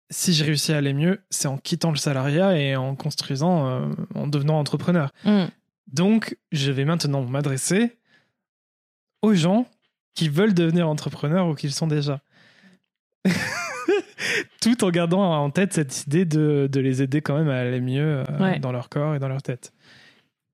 si 0.10 0.34
je 0.34 0.44
réussis 0.44 0.74
à 0.74 0.78
aller 0.78 0.94
mieux, 0.94 1.22
c'est 1.30 1.48
en 1.48 1.58
quittant 1.58 1.92
le 1.92 1.98
salariat 1.98 2.58
et 2.58 2.76
en 2.76 2.96
construisant, 2.96 3.68
euh, 3.68 3.88
en 4.16 4.28
devenant 4.28 4.58
entrepreneur. 4.60 5.12
Mm. 5.26 5.46
Donc, 5.94 6.38
je 6.52 6.72
vais 6.72 6.86
maintenant 6.86 7.24
m'adresser 7.24 7.98
aux 9.22 9.34
gens 9.34 9.68
qui 10.16 10.30
veulent 10.30 10.54
devenir 10.54 10.88
entrepreneurs 10.90 11.48
ou 11.48 11.56
qui 11.56 11.68
le 11.68 11.72
sont 11.74 11.88
déjà. 11.88 12.22
Tout 14.62 14.84
en 14.84 14.90
gardant 14.90 15.22
en 15.42 15.50
tête 15.50 15.74
cette 15.74 16.06
idée 16.06 16.26
de, 16.26 16.68
de 16.72 16.80
les 16.80 17.02
aider 17.02 17.22
quand 17.22 17.38
même 17.38 17.50
à 17.50 17.60
aller 17.60 17.80
mieux 17.82 18.24
euh, 18.30 18.40
Ouais. 18.40 18.60
dans 18.60 18.72
leur 18.72 18.90
corps 18.90 19.16
et 19.16 19.20
dans 19.20 19.28
leur 19.30 19.42
tête. 19.42 19.72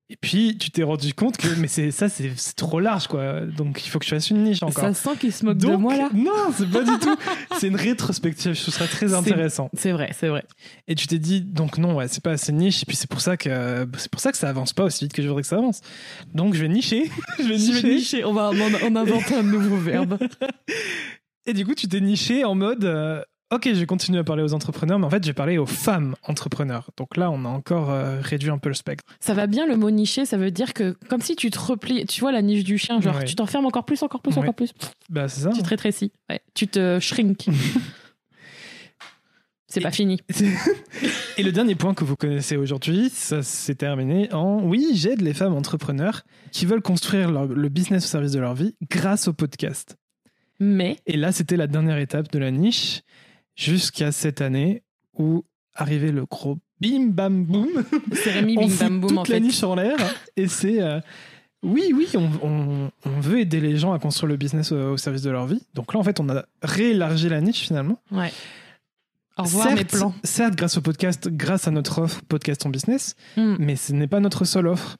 Et 0.08 0.16
puis, 0.16 0.56
tu 0.56 0.70
t'es 0.70 0.84
rendu 0.84 1.12
compte 1.14 1.36
que 1.36 1.48
mais 1.58 1.66
c'est 1.66 1.90
ça, 1.90 2.08
c'est 2.08 2.30
c'est 2.36 2.54
trop 2.54 2.78
large, 2.78 3.08
quoi. 3.08 3.40
Donc, 3.40 3.84
il 3.84 3.90
faut 3.90 3.98
que 3.98 4.04
je 4.04 4.10
fasse 4.10 4.30
une 4.30 4.44
niche 4.44 4.62
encore. 4.62 4.84
Ça 4.84 4.94
sent 4.94 5.16
qu'il 5.18 5.32
se 5.32 5.44
moque 5.44 5.58
de 5.58 5.66
moi 5.74 5.96
là. 5.96 6.08
non, 6.14 6.52
c'est 6.56 6.70
pas 6.70 6.84
du 6.84 6.96
tout. 7.00 7.16
C'est 7.58 7.66
une 7.66 7.74
rétrospective. 7.74 8.54
Ce 8.54 8.70
sera 8.70 8.86
très 8.86 9.14
intéressant. 9.14 9.68
C'est 9.74 9.90
vrai, 9.90 10.10
c'est 10.16 10.28
vrai. 10.28 10.44
Et 10.86 10.94
tu 10.94 11.08
t'es 11.08 11.18
dit, 11.18 11.40
donc 11.40 11.78
non, 11.78 11.96
ouais, 11.96 12.06
c'est 12.06 12.22
pas 12.22 12.30
assez 12.32 12.52
niche. 12.52 12.82
Et 12.82 12.86
puis 12.86 12.94
c'est 12.96 13.10
pour 13.10 13.20
ça 13.20 13.36
que 13.36 13.88
c'est 13.98 14.10
pour 14.10 14.20
ça 14.20 14.30
que 14.30 14.38
ça 14.38 14.48
avance 14.48 14.72
pas 14.72 14.84
aussi 14.84 15.06
vite 15.06 15.12
que 15.12 15.22
je 15.22 15.26
voudrais 15.26 15.42
que 15.42 15.48
ça 15.48 15.56
avance. 15.56 15.80
Donc 16.34 16.54
je 16.54 16.62
vais 16.62 16.68
nicher. 16.68 17.10
je 17.38 17.42
vais 17.42 17.58
Je 17.58 17.72
nicher. 17.72 17.82
vais 17.82 17.94
nicher. 17.96 18.24
On 18.24 18.32
va 18.32 18.50
on, 18.52 18.92
on 18.92 18.94
invente 18.96 19.32
un 19.32 19.42
nouveau 19.42 19.76
verbe. 19.76 20.18
Et 21.46 21.52
du 21.52 21.64
coup, 21.64 21.74
tu 21.74 21.86
t'es 21.88 22.00
niché 22.00 22.44
en 22.44 22.54
mode, 22.54 22.84
euh, 22.84 23.22
ok, 23.52 23.68
je 23.72 23.78
vais 23.78 23.86
continuer 23.86 24.18
à 24.18 24.24
parler 24.24 24.42
aux 24.42 24.54
entrepreneurs, 24.54 24.98
mais 24.98 25.06
en 25.06 25.10
fait, 25.10 25.22
je 25.22 25.28
vais 25.28 25.34
parler 25.34 25.58
aux 25.58 25.66
femmes 25.66 26.14
entrepreneurs. 26.24 26.90
Donc 26.96 27.16
là, 27.16 27.30
on 27.30 27.44
a 27.44 27.48
encore 27.48 27.90
euh, 27.90 28.20
réduit 28.20 28.50
un 28.50 28.58
peu 28.58 28.68
le 28.68 28.74
spectre. 28.74 29.04
Ça 29.20 29.34
va 29.34 29.46
bien 29.46 29.66
le 29.66 29.76
mot 29.76 29.90
nicher, 29.90 30.24
ça 30.24 30.36
veut 30.36 30.50
dire 30.50 30.74
que 30.74 30.96
comme 31.08 31.20
si 31.20 31.36
tu 31.36 31.50
te 31.50 31.58
replies, 31.58 32.04
tu 32.06 32.20
vois 32.20 32.32
la 32.32 32.42
niche 32.42 32.64
du 32.64 32.78
chien, 32.78 33.00
genre 33.00 33.16
Ouais. 33.16 33.24
tu 33.24 33.34
t'enfermes 33.34 33.66
encore 33.66 33.84
plus, 33.84 34.02
encore 34.02 34.20
plus, 34.20 34.32
Ouais. 34.34 34.42
encore 34.42 34.54
plus. 34.54 34.72
Bah 35.10 35.28
c'est 35.28 35.42
ça. 35.42 35.50
Tu 35.54 35.62
te 35.62 35.68
rétrécis. 35.68 36.12
Ouais. 36.30 36.40
Tu 36.54 36.66
te 36.68 36.98
shrink. 37.00 37.46
c'est 39.68 39.80
pas 39.80 39.90
fini. 39.90 40.20
Et 41.38 41.42
le 41.42 41.52
dernier 41.52 41.74
point 41.74 41.92
que 41.94 42.04
vous 42.04 42.16
connaissez 42.16 42.56
aujourd'hui, 42.56 43.10
ça 43.10 43.42
s'est 43.42 43.74
terminé 43.74 44.32
en 44.32 44.62
oui, 44.62 44.90
j'aide 44.94 45.20
les 45.20 45.34
femmes 45.34 45.54
entrepreneurs 45.54 46.22
qui 46.52 46.64
veulent 46.66 46.82
construire 46.82 47.30
leur- 47.30 47.46
le 47.46 47.68
business 47.68 48.04
au 48.04 48.08
service 48.08 48.32
de 48.32 48.38
leur 48.40 48.54
vie 48.54 48.74
grâce 48.90 49.28
au 49.28 49.32
podcast. 49.32 49.96
Mais 50.60 50.96
Et 51.06 51.16
là, 51.18 51.32
c'était 51.32 51.56
la 51.58 51.66
dernière 51.66 51.98
étape 51.98 52.30
de 52.32 52.38
la 52.38 52.50
niche 52.50 53.02
jusqu'à 53.56 54.12
cette 54.12 54.40
année 54.40 54.82
où 55.18 55.44
arrivait 55.74 56.12
le 56.12 56.24
gros 56.26 56.58
bim 56.80 57.06
bam 57.08 57.44
boum. 57.44 57.68
c'est 58.12 58.30
Rémi 58.30 58.54
Bim 58.56 58.68
Bam 58.78 59.00
Boum 59.00 59.08
toute 59.10 59.18
en 59.18 59.22
la 59.22 59.26
fait. 59.26 59.40
niche 59.40 59.62
en 59.64 59.74
l'air 59.74 59.96
et 60.36 60.46
c'est 60.46 60.80
euh, 60.82 61.00
oui 61.62 61.90
oui 61.94 62.06
on, 62.14 62.30
on- 62.42 62.90
on 63.06 63.20
veut 63.20 63.40
aider 63.40 63.60
les 63.60 63.76
gens 63.78 63.92
à 63.92 63.98
construire 63.98 64.28
le 64.28 64.36
business 64.36 64.72
au, 64.72 64.92
au 64.92 64.96
service 64.96 65.22
de 65.22 65.30
leur 65.30 65.46
vie. 65.46 65.62
Donc 65.74 65.92
là 65.94 66.00
en 66.00 66.02
fait 66.04 66.20
on 66.20 66.28
a 66.28 66.44
réélargi 66.62 67.28
la 67.28 67.40
niche 67.40 67.60
finalement. 67.60 67.98
Ouais. 68.12 68.30
Au 69.38 69.42
revoir 69.42 69.66
certes, 69.66 69.78
mes 69.78 69.84
plans. 69.84 70.14
certes 70.24 70.54
grâce 70.54 70.78
au 70.78 70.80
podcast, 70.80 71.28
grâce 71.28 71.68
à 71.68 71.70
notre 71.70 72.00
offre 72.00 72.22
podcast 72.28 72.64
en 72.64 72.70
business, 72.70 73.16
Hmm. 73.36 73.56
mais 73.58 73.76
ce 73.76 73.92
n'est 73.92 74.06
pas 74.06 74.20
notre 74.20 74.44
seule 74.46 74.66
offre. 74.66 74.96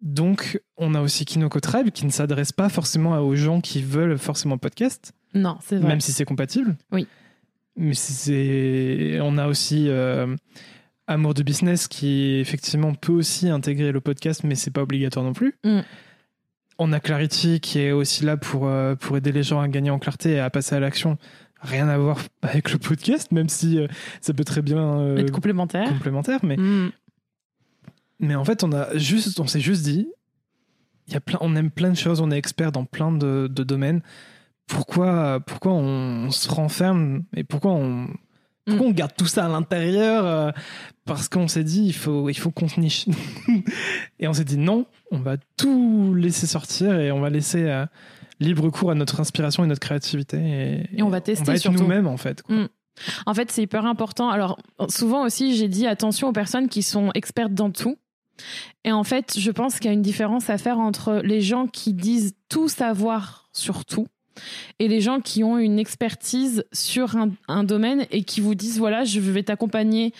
Donc, 0.00 0.60
on 0.76 0.94
a 0.94 1.00
aussi 1.00 1.24
Kinoko 1.24 1.58
Tribe 1.60 1.90
qui 1.90 2.06
ne 2.06 2.10
s'adresse 2.10 2.52
pas 2.52 2.68
forcément 2.68 3.18
aux 3.18 3.34
gens 3.34 3.60
qui 3.60 3.82
veulent 3.82 4.16
forcément 4.18 4.56
podcast, 4.58 5.12
Non, 5.34 5.58
c'est 5.64 5.76
vrai. 5.76 5.88
même 5.88 6.00
si 6.00 6.12
c'est 6.12 6.24
compatible. 6.24 6.76
Oui. 6.92 7.06
Mais 7.78 7.94
c'est, 7.94 9.18
on 9.22 9.38
a 9.38 9.46
aussi 9.46 9.86
euh, 9.88 10.34
Amour 11.06 11.32
de 11.32 11.42
business 11.42 11.88
qui 11.88 12.34
effectivement 12.40 12.92
peut 12.92 13.12
aussi 13.12 13.48
intégrer 13.48 13.92
le 13.92 14.00
podcast, 14.00 14.42
mais 14.44 14.56
c'est 14.56 14.70
pas 14.72 14.82
obligatoire 14.82 15.24
non 15.24 15.32
plus. 15.32 15.54
Mm. 15.64 15.80
On 16.80 16.92
a 16.92 17.00
Clarity 17.00 17.60
qui 17.60 17.78
est 17.80 17.92
aussi 17.92 18.24
là 18.24 18.36
pour 18.36 18.66
euh, 18.68 18.94
pour 18.94 19.16
aider 19.16 19.32
les 19.32 19.42
gens 19.42 19.60
à 19.60 19.68
gagner 19.68 19.90
en 19.90 19.98
clarté 19.98 20.32
et 20.32 20.40
à 20.40 20.50
passer 20.50 20.74
à 20.74 20.80
l'action. 20.80 21.16
Rien 21.60 21.88
à 21.88 21.96
voir 21.98 22.18
avec 22.42 22.70
le 22.72 22.78
podcast, 22.78 23.32
même 23.32 23.48
si 23.48 23.78
euh, 23.78 23.86
ça 24.20 24.34
peut 24.34 24.44
très 24.44 24.62
bien 24.62 25.16
Être 25.16 25.30
complémentaire. 25.32 25.88
complémentaire, 25.88 26.40
mais 26.44 26.56
Hmm. 26.56 26.90
mais 28.20 28.34
en 28.34 28.44
fait, 28.44 28.62
on 28.64 28.72
a 28.72 28.96
juste, 28.96 29.40
on 29.40 29.46
s'est 29.46 29.60
juste 29.60 29.82
dit, 29.84 30.08
il 31.06 31.14
y 31.14 31.16
a 31.16 31.20
plein, 31.20 31.38
on 31.40 31.56
aime 31.56 31.70
plein 31.70 31.90
de 31.90 31.96
choses, 31.96 32.20
on 32.20 32.30
est 32.30 32.36
expert 32.38 32.70
dans 32.70 32.84
plein 32.84 33.10
de, 33.12 33.48
de 33.50 33.62
domaines. 33.64 34.02
Pourquoi, 34.68 35.40
pourquoi 35.46 35.72
on, 35.72 36.30
se 36.30 36.48
renferme 36.48 37.24
et 37.34 37.42
pourquoi 37.42 37.72
on, 37.72 38.08
pourquoi 38.66 38.86
on 38.86 38.90
garde 38.90 39.12
tout 39.16 39.26
ça 39.26 39.46
à 39.46 39.48
l'intérieur 39.48 40.26
euh, 40.26 40.50
Parce 41.04 41.28
qu'on 41.28 41.48
s'est 41.48 41.64
dit, 41.64 41.86
il 41.86 41.94
faut, 41.94 42.28
il 42.28 42.34
faut 42.34 42.50
qu'on 42.50 42.68
se 42.68 42.78
niche. 42.78 43.06
et 44.18 44.28
on 44.28 44.32
s'est 44.32 44.44
dit 44.44 44.58
non, 44.58 44.86
on 45.10 45.18
va 45.18 45.36
tout 45.56 46.14
laisser 46.14 46.46
sortir 46.46 46.98
et 47.00 47.10
on 47.10 47.20
va 47.20 47.30
laisser 47.30 47.64
euh, 47.64 47.86
libre 48.40 48.68
cours 48.70 48.90
à 48.90 48.94
notre 48.94 49.20
inspiration 49.20 49.64
et 49.64 49.66
notre 49.66 49.80
créativité. 49.80 50.36
Et, 50.38 50.98
Et 50.98 51.02
on 51.02 51.08
va 51.08 51.20
tester 51.20 51.42
On 51.42 51.46
va 51.46 51.54
être 51.54 51.62
surtout. 51.62 51.78
nous-mêmes 51.82 52.06
en 52.06 52.16
fait. 52.16 52.42
quoi. 52.42 52.54
Mm. 52.54 52.68
En 53.26 53.34
fait, 53.34 53.50
c'est 53.50 53.62
hyper 53.62 53.86
important. 53.86 54.28
Alors, 54.28 54.58
souvent 54.88 55.24
aussi, 55.24 55.54
j'ai 55.56 55.68
dit 55.68 55.86
attention 55.86 56.28
aux 56.28 56.32
personnes 56.32 56.68
qui 56.68 56.82
sont 56.82 57.10
expertes 57.14 57.54
dans 57.54 57.70
tout. 57.70 57.96
Et 58.84 58.92
en 58.92 59.04
fait, 59.04 59.38
je 59.38 59.50
pense 59.50 59.76
qu'il 59.76 59.86
y 59.86 59.88
a 59.88 59.92
une 59.92 60.02
différence 60.02 60.50
à 60.50 60.58
faire 60.58 60.78
entre 60.78 61.20
les 61.24 61.40
gens 61.40 61.66
qui 61.66 61.92
disent 61.92 62.34
tout 62.48 62.68
savoir 62.68 63.48
sur 63.52 63.84
tout 63.84 64.06
et 64.78 64.88
les 64.88 65.00
gens 65.00 65.20
qui 65.20 65.44
ont 65.44 65.58
une 65.58 65.78
expertise 65.78 66.64
sur 66.72 67.16
un, 67.48 67.64
domaine 67.64 68.06
et 68.10 68.22
qui 68.24 68.40
vous 68.40 68.54
disent 68.54 68.78
voilà, 68.78 69.04
je 69.04 69.20
vais 69.20 69.42
t'accompagner 69.42 70.12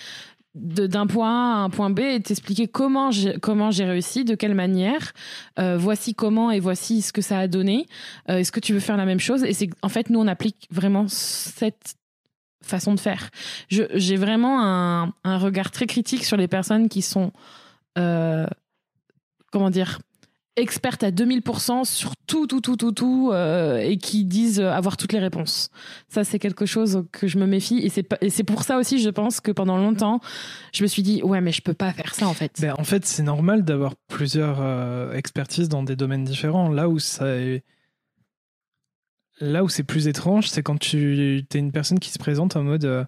d'un 0.55 1.07
point 1.07 1.31
A 1.31 1.57
à 1.57 1.59
un 1.59 1.71
point 1.71 1.91
B 1.91 2.01
et 2.01 2.21
t'expliquer 2.21 2.67
comment 2.67 3.11
j'ai 3.13 3.35
comment 3.39 3.71
j'ai 3.71 3.85
réussi, 3.85 4.25
de 4.25 4.35
quelle 4.35 4.55
manière, 4.55 5.13
euh, 5.61 5.77
voici 5.79 6.15
comment 6.15 6.51
et 6.51 6.59
voici 6.59 7.03
ce 7.03 7.13
que 7.13 7.21
ça 7.23 7.39
a 7.39 7.47
donné. 7.47 7.87
Euh, 8.29 8.39
Est-ce 8.39 8.51
que 8.51 8.59
tu 8.59 8.73
veux 8.73 8.81
faire 8.81 8.97
la 8.97 9.05
même 9.05 9.21
chose? 9.21 9.45
Et 9.45 9.53
c'est 9.53 9.69
en 9.83 9.89
fait 9.89 10.11
nous 10.11 10.19
on 10.19 10.27
applique 10.27 10.67
vraiment 10.71 11.07
cette 11.07 11.95
façon 12.65 12.93
de 12.95 12.99
faire. 13.01 13.31
Je- 13.69 13.85
J'ai 13.95 14.17
vraiment 14.17 14.61
un, 14.65 15.13
un 15.23 15.39
regard 15.39 15.71
très 15.71 15.87
critique 15.87 16.25
sur 16.25 16.37
les 16.37 16.49
personnes 16.49 16.89
qui 16.89 17.03
sont 17.03 17.31
euh, 17.99 18.47
comment 19.53 19.71
dire 19.71 20.01
expertes 20.59 21.03
à 21.03 21.11
2000% 21.11 21.85
sur 21.85 22.17
tout, 22.27 22.47
tout, 22.47 22.61
tout, 22.61 22.77
tout, 22.77 22.93
tout, 22.93 23.31
euh, 23.33 23.79
et 23.79 23.97
qui 23.97 24.25
disent 24.25 24.61
avoir 24.61 24.97
toutes 24.97 25.13
les 25.13 25.19
réponses. 25.19 25.71
Ça, 26.09 26.25
c'est 26.25 26.39
quelque 26.39 26.67
chose 26.67 27.05
que 27.13 27.27
je 27.27 27.39
me 27.39 27.47
méfie, 27.47 27.79
et 27.79 27.89
c'est 27.89 28.07
et 28.21 28.31
c'est 28.31 28.45
pour 28.45 28.63
ça 28.63 28.79
aussi, 28.79 29.01
je 29.01 29.11
pense 29.11 29.41
que 29.41 29.53
pendant 29.53 29.77
longtemps, 29.77 30.21
je 30.73 30.83
me 30.83 30.89
suis 30.89 31.03
dit, 31.03 31.23
ouais, 31.23 31.41
mais 31.41 31.53
je 31.53 31.63
peux 31.63 31.75
pas 31.75 31.93
faire 31.93 32.15
ça, 32.15 32.27
en 32.27 32.35
fait. 32.35 32.53
Ben, 32.61 32.75
en 32.79 32.85
fait, 32.85 33.07
c'est 33.07 33.23
normal 33.23 33.65
d'avoir 33.65 33.95
plusieurs 34.09 34.59
euh, 34.61 35.13
expertises 35.15 35.69
dans 35.69 35.83
des 35.83 35.97
domaines 35.97 36.25
différents. 36.25 36.69
Là 36.69 36.89
où 36.89 36.99
ça. 36.99 37.27
Là 39.41 39.63
où 39.63 39.69
c'est 39.69 39.85
plus 39.85 40.09
étrange, 40.09 40.49
c'est 40.49 40.63
quand 40.63 40.79
tu 40.79 41.47
es 41.53 41.59
une 41.59 41.71
personne 41.71 42.01
qui 42.01 42.11
se 42.11 42.19
présente 42.19 42.57
en 42.57 42.65
mode. 42.65 42.85
euh, 42.85 43.05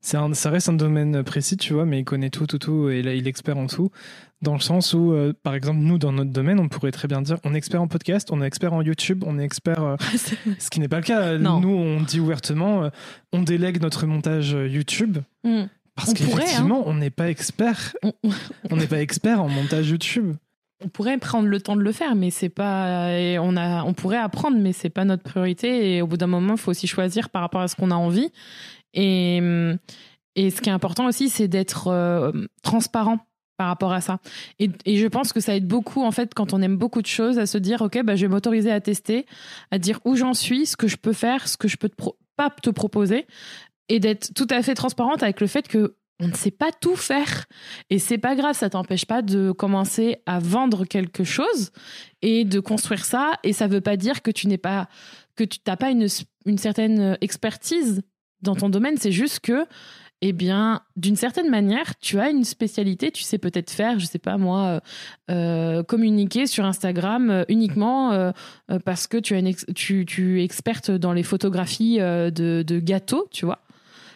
ça 0.00 0.50
reste 0.50 0.68
un 0.68 0.74
domaine 0.74 1.22
précis, 1.22 1.56
tu 1.56 1.72
vois, 1.72 1.86
mais 1.86 2.00
il 2.00 2.04
connaît 2.04 2.30
tout, 2.30 2.46
tout, 2.46 2.58
tout, 2.58 2.88
et 2.90 3.02
là, 3.02 3.14
il 3.14 3.26
est 3.26 3.30
expert 3.30 3.56
en 3.56 3.66
tout. 3.66 3.90
Dans 4.44 4.52
le 4.52 4.60
sens 4.60 4.92
où, 4.92 5.12
euh, 5.12 5.32
par 5.42 5.54
exemple, 5.54 5.78
nous, 5.78 5.96
dans 5.96 6.12
notre 6.12 6.30
domaine, 6.30 6.60
on 6.60 6.68
pourrait 6.68 6.90
très 6.90 7.08
bien 7.08 7.22
dire 7.22 7.38
on 7.44 7.54
est 7.54 7.56
expert 7.56 7.80
en 7.80 7.88
podcast, 7.88 8.28
on 8.30 8.42
est 8.42 8.46
expert 8.46 8.74
en 8.74 8.82
YouTube, 8.82 9.24
on 9.26 9.38
est 9.38 9.42
expert. 9.42 9.82
euh, 9.82 9.96
ce 10.58 10.68
qui 10.68 10.80
n'est 10.80 10.88
pas 10.88 10.98
le 10.98 11.02
cas. 11.02 11.38
Non. 11.38 11.60
Nous, 11.60 11.74
on 11.74 12.02
dit 12.02 12.20
ouvertement 12.20 12.84
euh, 12.84 12.90
on 13.32 13.40
délègue 13.40 13.80
notre 13.80 14.04
montage 14.04 14.50
YouTube. 14.50 15.16
Hmm. 15.44 15.62
Parce 15.96 16.10
On 16.10 16.12
pourrait, 16.12 16.26
hein. 16.26 16.36
qu'effectivement, 16.36 16.82
on 16.86 16.92
n'est 16.92 17.08
pas 17.08 17.30
expert. 17.30 17.94
On, 18.70 18.76
n'est 18.76 18.86
pas 18.86 19.00
expert 19.00 19.40
en 19.40 19.48
montage 19.48 19.88
YouTube. 19.88 20.34
on 20.84 20.88
pourrait 20.88 21.16
prendre 21.16 21.48
le 21.48 21.60
temps 21.60 21.76
de 21.76 21.82
le 21.82 21.92
faire, 21.92 22.14
mais 22.14 22.30
c'est 22.30 22.50
pas. 22.50 23.12
et 23.12 23.38
on 23.38 23.56
a, 23.56 23.82
on 23.84 23.94
pourrait 23.94 24.18
apprendre, 24.18 24.58
mais 24.58 24.74
c'est 24.74 24.90
pas 24.90 25.06
notre 25.06 25.22
priorité. 25.22 25.94
Et 25.96 26.02
au 26.02 26.06
bout 26.06 26.18
d'un 26.18 26.26
moment, 26.26 26.54
il 26.54 26.60
faut 26.60 26.70
aussi 26.72 26.86
choisir 26.86 27.30
par 27.30 27.40
rapport 27.40 27.62
à 27.62 27.68
ce 27.68 27.76
qu'on 27.76 27.90
a 27.90 27.94
envie. 27.94 28.30
Et, 28.92 29.38
et 30.36 30.50
ce 30.50 30.60
qui 30.60 30.68
est 30.68 30.72
important 30.72 31.06
aussi, 31.06 31.30
c'est 31.30 31.48
d'être 31.48 32.32
transparent 32.62 33.20
par 33.56 33.68
rapport 33.68 33.92
à 33.92 34.00
ça. 34.00 34.18
Et, 34.58 34.70
je 34.86 35.06
pense 35.06 35.32
que 35.32 35.40
ça 35.40 35.54
aide 35.54 35.66
beaucoup, 35.66 36.02
en 36.02 36.10
fait, 36.10 36.34
quand 36.34 36.52
on 36.52 36.62
aime 36.62 36.76
beaucoup 36.76 37.02
de 37.02 37.06
choses, 37.06 37.38
à 37.38 37.46
se 37.46 37.58
dire, 37.58 37.82
OK, 37.82 38.02
bah, 38.02 38.16
je 38.16 38.22
vais 38.22 38.28
m'autoriser 38.28 38.70
à 38.70 38.80
tester, 38.80 39.26
à 39.70 39.78
dire 39.78 40.00
où 40.04 40.16
j'en 40.16 40.34
suis, 40.34 40.66
ce 40.66 40.76
que 40.76 40.88
je 40.88 40.96
peux 40.96 41.12
faire, 41.12 41.48
ce 41.48 41.56
que 41.56 41.68
je 41.68 41.76
peux 41.76 41.88
te 41.88 42.02
pas 42.36 42.50
te 42.50 42.70
proposer, 42.70 43.26
et 43.88 44.00
d'être 44.00 44.34
tout 44.34 44.48
à 44.50 44.62
fait 44.62 44.74
transparente 44.74 45.22
avec 45.22 45.40
le 45.40 45.46
fait 45.46 45.68
que 45.68 45.94
on 46.20 46.28
ne 46.28 46.34
sait 46.34 46.52
pas 46.52 46.70
tout 46.72 46.96
faire. 46.96 47.46
Et 47.90 47.98
c'est 47.98 48.18
pas 48.18 48.36
grave, 48.36 48.54
ça 48.54 48.70
t'empêche 48.70 49.04
pas 49.04 49.20
de 49.20 49.50
commencer 49.52 50.18
à 50.26 50.38
vendre 50.38 50.84
quelque 50.84 51.24
chose 51.24 51.70
et 52.22 52.44
de 52.44 52.60
construire 52.60 53.04
ça. 53.04 53.32
Et 53.42 53.52
ça 53.52 53.66
veut 53.66 53.80
pas 53.80 53.96
dire 53.96 54.22
que 54.22 54.30
tu 54.30 54.46
n'es 54.46 54.58
pas, 54.58 54.88
que 55.36 55.44
tu 55.44 55.58
n'as 55.66 55.76
pas 55.76 55.90
une, 55.90 56.06
une 56.46 56.58
certaine 56.58 57.18
expertise 57.20 58.02
dans 58.42 58.54
ton 58.54 58.68
domaine. 58.68 58.96
C'est 58.96 59.12
juste 59.12 59.40
que, 59.40 59.66
eh 60.26 60.32
bien, 60.32 60.80
d'une 60.96 61.16
certaine 61.16 61.50
manière, 61.50 61.98
tu 61.98 62.18
as 62.18 62.30
une 62.30 62.44
spécialité. 62.44 63.10
Tu 63.10 63.22
sais 63.22 63.36
peut-être 63.36 63.70
faire, 63.70 63.98
je 63.98 64.06
sais 64.06 64.18
pas 64.18 64.38
moi, 64.38 64.64
euh, 64.64 64.80
euh, 65.30 65.82
communiquer 65.82 66.46
sur 66.46 66.64
Instagram 66.64 67.30
euh, 67.30 67.44
uniquement 67.48 68.32
parce 68.86 69.06
que 69.06 69.18
tu, 69.18 69.34
as 69.34 69.40
une 69.40 69.54
tu, 69.74 70.06
tu 70.06 70.40
es 70.40 70.44
experte 70.44 70.90
dans 70.90 71.12
les 71.12 71.24
photographies 71.24 71.98
de, 71.98 72.80
gâteaux, 72.80 73.28
tu 73.32 73.44
vois. 73.44 73.60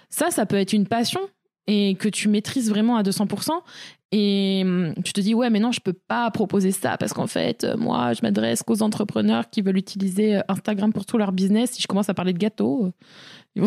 Ça, 0.08 0.30
ça 0.30 0.46
peut 0.46 0.56
être 0.56 0.72
une 0.72 0.86
passion 0.86 1.20
et 1.66 1.94
que 1.96 2.08
tu 2.08 2.28
maîtrises 2.28 2.70
vraiment 2.70 2.96
à 2.96 3.02
200%. 3.02 3.50
et 4.12 4.62
hum, 4.64 4.94
tu 5.04 5.12
te 5.12 5.20
dis 5.20 5.34
ouais 5.34 5.50
mais 5.50 5.60
non 5.60 5.70
je 5.70 5.80
peux 5.80 5.92
pas 5.92 6.30
proposer 6.30 6.72
ça 6.72 6.96
parce 6.96 7.12
qu'en 7.12 7.26
fait 7.26 7.66
moi 7.76 8.14
je 8.14 8.20
m'adresse 8.22 8.62
qu'aux 8.62 8.80
entrepreneurs 8.80 9.50
qui 9.50 9.60
veulent 9.60 9.76
utiliser 9.76 10.40
Instagram 10.48 10.94
pour 10.94 11.04
tout 11.04 11.18
leur 11.18 11.30
business 11.30 11.72
si 11.72 11.82
je 11.82 11.86
commence 11.86 12.08
à 12.08 12.14
parler 12.14 12.32
de 12.32 12.38
gâteaux 12.38 12.90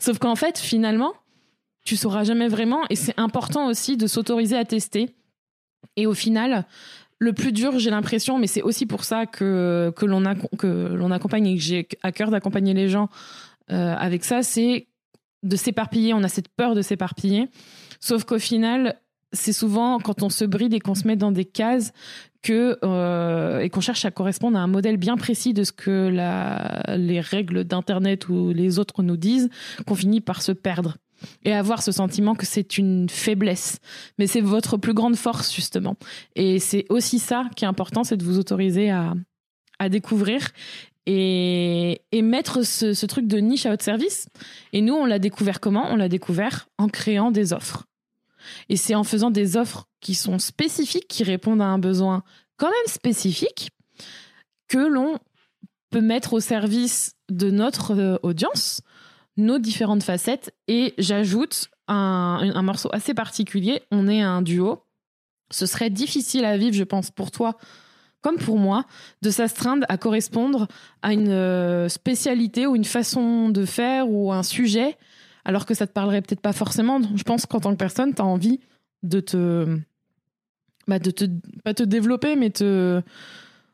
sauf 0.00 0.18
qu'en 0.18 0.36
fait 0.36 0.58
finalement 0.58 1.12
tu 1.84 1.96
sauras 1.96 2.24
jamais 2.24 2.48
vraiment 2.48 2.82
et 2.90 2.96
c'est 2.96 3.18
important 3.18 3.68
aussi 3.68 3.96
de 3.96 4.06
s'autoriser 4.06 4.56
à 4.56 4.64
tester 4.64 5.10
et 5.96 6.06
au 6.06 6.14
final 6.14 6.66
le 7.20 7.32
plus 7.32 7.52
dur, 7.52 7.78
j'ai 7.78 7.90
l'impression, 7.90 8.38
mais 8.38 8.48
c'est 8.48 8.60
aussi 8.60 8.86
pour 8.86 9.04
ça 9.04 9.24
que, 9.24 9.92
que 9.96 10.04
l'on 10.04 11.10
accompagne 11.10 11.46
et 11.46 11.56
que 11.56 11.62
j'ai 11.62 11.88
à 12.02 12.10
cœur 12.10 12.30
d'accompagner 12.30 12.74
les 12.74 12.88
gens 12.88 13.08
avec 13.68 14.24
ça, 14.24 14.42
c'est 14.42 14.88
de 15.44 15.56
s'éparpiller. 15.56 16.12
On 16.12 16.24
a 16.24 16.28
cette 16.28 16.48
peur 16.48 16.74
de 16.74 16.82
s'éparpiller. 16.82 17.48
Sauf 18.00 18.24
qu'au 18.24 18.38
final, 18.38 18.96
c'est 19.32 19.52
souvent 19.52 19.98
quand 20.00 20.22
on 20.22 20.28
se 20.28 20.44
bride 20.44 20.74
et 20.74 20.80
qu'on 20.80 20.94
se 20.94 21.06
met 21.06 21.16
dans 21.16 21.32
des 21.32 21.44
cases 21.44 21.92
que 22.42 22.78
euh, 22.84 23.60
et 23.60 23.70
qu'on 23.70 23.80
cherche 23.80 24.04
à 24.04 24.10
correspondre 24.10 24.58
à 24.58 24.60
un 24.60 24.66
modèle 24.66 24.96
bien 24.96 25.16
précis 25.16 25.54
de 25.54 25.64
ce 25.64 25.72
que 25.72 26.08
la, 26.08 26.82
les 26.96 27.20
règles 27.20 27.64
d'internet 27.64 28.28
ou 28.28 28.52
les 28.52 28.78
autres 28.78 29.02
nous 29.02 29.16
disent 29.16 29.48
qu'on 29.86 29.94
finit 29.94 30.20
par 30.20 30.42
se 30.42 30.52
perdre 30.52 30.96
et 31.44 31.52
avoir 31.52 31.82
ce 31.82 31.92
sentiment 31.92 32.34
que 32.34 32.46
c'est 32.46 32.78
une 32.78 33.08
faiblesse 33.08 33.78
mais 34.18 34.26
c'est 34.26 34.40
votre 34.40 34.76
plus 34.76 34.94
grande 34.94 35.16
force 35.16 35.54
justement 35.54 35.96
et 36.34 36.58
c'est 36.58 36.86
aussi 36.88 37.18
ça 37.18 37.44
qui 37.56 37.64
est 37.64 37.68
important 37.68 38.04
c'est 38.04 38.16
de 38.16 38.24
vous 38.24 38.38
autoriser 38.38 38.90
à 38.90 39.14
à 39.78 39.88
découvrir 39.88 40.50
et, 41.06 42.00
et 42.12 42.22
mettre 42.22 42.62
ce, 42.62 42.94
ce 42.94 43.06
truc 43.06 43.26
de 43.26 43.38
niche 43.38 43.66
à 43.66 43.70
votre 43.70 43.84
service. 43.84 44.28
Et 44.72 44.80
nous, 44.80 44.94
on 44.94 45.04
l'a 45.04 45.18
découvert 45.18 45.60
comment? 45.60 45.86
On 45.90 45.96
l'a 45.96 46.08
découvert 46.08 46.68
en 46.78 46.88
créant 46.88 47.30
des 47.30 47.52
offres. 47.52 47.84
Et 48.68 48.76
c'est 48.76 48.94
en 48.94 49.04
faisant 49.04 49.30
des 49.30 49.56
offres 49.56 49.86
qui 50.00 50.14
sont 50.14 50.38
spécifiques, 50.38 51.08
qui 51.08 51.24
répondent 51.24 51.62
à 51.62 51.66
un 51.66 51.78
besoin 51.78 52.22
quand 52.56 52.68
même 52.68 52.86
spécifique, 52.86 53.70
que 54.68 54.78
l'on 54.78 55.18
peut 55.90 56.00
mettre 56.00 56.34
au 56.34 56.40
service 56.40 57.14
de 57.30 57.50
notre 57.50 57.96
euh, 57.96 58.16
audience 58.22 58.80
nos 59.36 59.58
différentes 59.58 60.02
facettes. 60.02 60.54
Et 60.68 60.94
j'ajoute 60.98 61.68
un, 61.88 62.52
un, 62.54 62.62
morceau 62.62 62.88
assez 62.92 63.14
particulier. 63.14 63.82
On 63.90 64.08
est 64.08 64.22
un 64.22 64.42
duo. 64.42 64.82
Ce 65.50 65.66
serait 65.66 65.90
difficile 65.90 66.44
à 66.44 66.56
vivre, 66.56 66.74
je 66.74 66.84
pense, 66.84 67.10
pour 67.10 67.30
toi 67.30 67.56
comme 68.20 68.38
pour 68.38 68.58
moi, 68.58 68.86
de 69.20 69.28
s'astreindre 69.28 69.84
à 69.90 69.98
correspondre 69.98 70.66
à 71.02 71.12
une 71.12 71.28
euh, 71.28 71.90
spécialité 71.90 72.66
ou 72.66 72.74
une 72.74 72.86
façon 72.86 73.50
de 73.50 73.66
faire 73.66 74.08
ou 74.08 74.32
un 74.32 74.42
sujet 74.42 74.96
alors 75.44 75.66
que 75.66 75.74
ça 75.74 75.86
te 75.86 75.92
parlerait 75.92 76.22
peut-être 76.22 76.40
pas 76.40 76.52
forcément. 76.52 77.00
Je 77.14 77.22
pense 77.22 77.46
qu'en 77.46 77.60
tant 77.60 77.72
que 77.72 77.76
personne, 77.76 78.14
tu 78.14 78.22
as 78.22 78.24
envie 78.24 78.60
de 79.02 79.20
te. 79.20 79.78
Bah 80.88 80.98
de 80.98 81.10
te. 81.10 81.26
Pas 81.62 81.74
te 81.74 81.82
développer, 81.82 82.36
mais 82.36 82.50
te. 82.50 83.02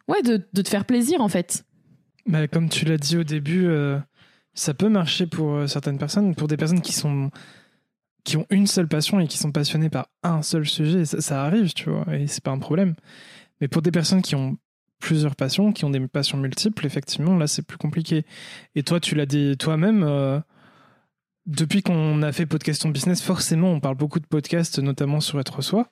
Ouais, 0.08 0.22
de, 0.22 0.42
de 0.52 0.62
te 0.62 0.68
faire 0.68 0.84
plaisir, 0.84 1.20
en 1.20 1.28
fait. 1.28 1.64
Bah, 2.26 2.48
comme 2.48 2.68
tu 2.68 2.84
l'as 2.84 2.96
dit 2.96 3.16
au 3.16 3.24
début, 3.24 3.66
euh, 3.66 3.98
ça 4.60 4.74
peut 4.74 4.90
marcher 4.90 5.26
pour 5.26 5.54
euh, 5.54 5.66
certaines 5.66 5.96
personnes, 5.96 6.34
pour 6.34 6.46
des 6.46 6.58
personnes 6.58 6.82
qui 6.82 6.92
sont 6.92 7.30
qui 8.24 8.36
ont 8.36 8.46
une 8.50 8.66
seule 8.66 8.88
passion 8.88 9.18
et 9.18 9.26
qui 9.26 9.38
sont 9.38 9.50
passionnées 9.50 9.88
par 9.88 10.08
un 10.22 10.42
seul 10.42 10.68
sujet, 10.68 11.06
ça, 11.06 11.42
arrive, 11.42 11.72
tu 11.72 11.88
vois, 11.88 12.04
et 12.14 12.26
c'est 12.26 12.44
pas 12.44 12.50
un 12.50 12.58
problème. 12.58 12.94
Mais 13.62 13.68
pour 13.68 13.80
des 13.80 13.90
personnes 13.90 14.20
qui 14.20 14.34
ont 14.34 14.58
plusieurs 14.98 15.34
passions, 15.34 15.72
qui 15.72 15.86
ont 15.86 15.90
des 15.90 16.06
passions 16.06 16.36
multiples, 16.36 16.84
effectivement, 16.84 17.38
là, 17.38 17.46
c'est 17.46 17.62
plus 17.62 17.78
compliqué. 17.78 18.26
Et 18.74 18.82
toi, 18.82 19.00
tu 19.00 19.14
l'as 19.14 19.24
dit 19.24 19.56
toi-même, 19.56 20.02
euh, 20.02 20.38
depuis 21.46 21.82
qu'on 21.82 22.20
a 22.20 22.30
fait 22.30 22.44
Podcast 22.44 22.84
en 22.84 22.90
Business, 22.90 23.22
forcément, 23.22 23.72
on 23.72 23.80
parle 23.80 23.96
beaucoup 23.96 24.20
de 24.20 24.26
podcasts, 24.26 24.78
notamment 24.78 25.20
sur 25.20 25.40
Être 25.40 25.62
Soi. 25.62 25.88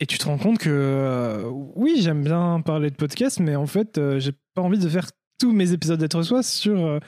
Et 0.00 0.06
tu 0.06 0.16
te 0.16 0.24
rends 0.24 0.38
compte 0.38 0.56
que, 0.56 0.70
euh, 0.70 1.50
oui, 1.76 1.98
j'aime 2.00 2.24
bien 2.24 2.62
parler 2.62 2.88
de 2.90 2.96
podcasts, 2.96 3.40
mais 3.40 3.56
en 3.56 3.66
fait, 3.66 4.00
j'ai 4.16 4.32
pas 4.54 4.62
envie 4.62 4.78
de 4.78 4.88
faire 4.88 5.10
tous 5.44 5.52
mes 5.52 5.74
épisodes 5.74 6.00
d'être 6.00 6.22
soi 6.22 6.42
sur 6.42 6.86
euh, 6.86 7.00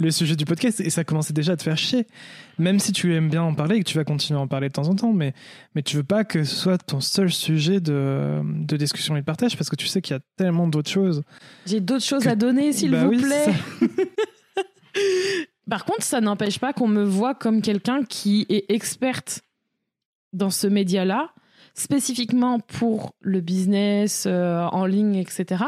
le 0.00 0.10
sujet 0.10 0.34
du 0.34 0.46
podcast 0.46 0.80
et 0.80 0.88
ça 0.88 1.04
commençait 1.04 1.34
déjà 1.34 1.52
à 1.52 1.56
te 1.58 1.62
faire 1.62 1.76
chier. 1.76 2.06
Même 2.58 2.78
si 2.78 2.90
tu 2.90 3.14
aimes 3.14 3.28
bien 3.28 3.42
en 3.42 3.54
parler 3.54 3.76
et 3.76 3.80
que 3.80 3.84
tu 3.86 3.98
vas 3.98 4.04
continuer 4.04 4.40
à 4.40 4.42
en 4.42 4.48
parler 4.48 4.68
de 4.68 4.72
temps 4.72 4.88
en 4.88 4.94
temps, 4.94 5.12
mais, 5.12 5.34
mais 5.74 5.82
tu 5.82 5.98
veux 5.98 6.02
pas 6.02 6.24
que 6.24 6.42
ce 6.42 6.56
soit 6.56 6.78
ton 6.78 7.02
seul 7.02 7.30
sujet 7.30 7.80
de, 7.80 8.40
de 8.42 8.76
discussion 8.78 9.14
et 9.14 9.20
de 9.20 9.26
partage 9.26 9.58
parce 9.58 9.68
que 9.68 9.76
tu 9.76 9.86
sais 9.86 10.00
qu'il 10.00 10.14
y 10.14 10.16
a 10.16 10.22
tellement 10.38 10.68
d'autres 10.68 10.88
choses. 10.88 11.22
J'ai 11.66 11.80
d'autres 11.80 12.06
choses 12.06 12.26
à 12.26 12.34
donner, 12.34 12.72
s'il 12.72 12.92
Bah 12.92 13.04
vous 13.04 13.10
oui, 13.10 13.20
plaît. 13.20 13.52
Par 15.68 15.84
contre, 15.84 16.02
ça 16.02 16.22
n'empêche 16.22 16.58
pas 16.58 16.72
qu'on 16.72 16.88
me 16.88 17.04
voit 17.04 17.34
comme 17.34 17.60
quelqu'un 17.60 18.04
qui 18.04 18.46
est 18.48 18.64
experte 18.70 19.42
dans 20.32 20.48
ce 20.50 20.66
média-là, 20.66 21.28
spécifiquement 21.74 22.58
pour 22.58 23.12
le 23.20 23.42
business 23.42 24.24
euh, 24.26 24.62
en 24.72 24.86
ligne, 24.86 25.16
etc. 25.16 25.64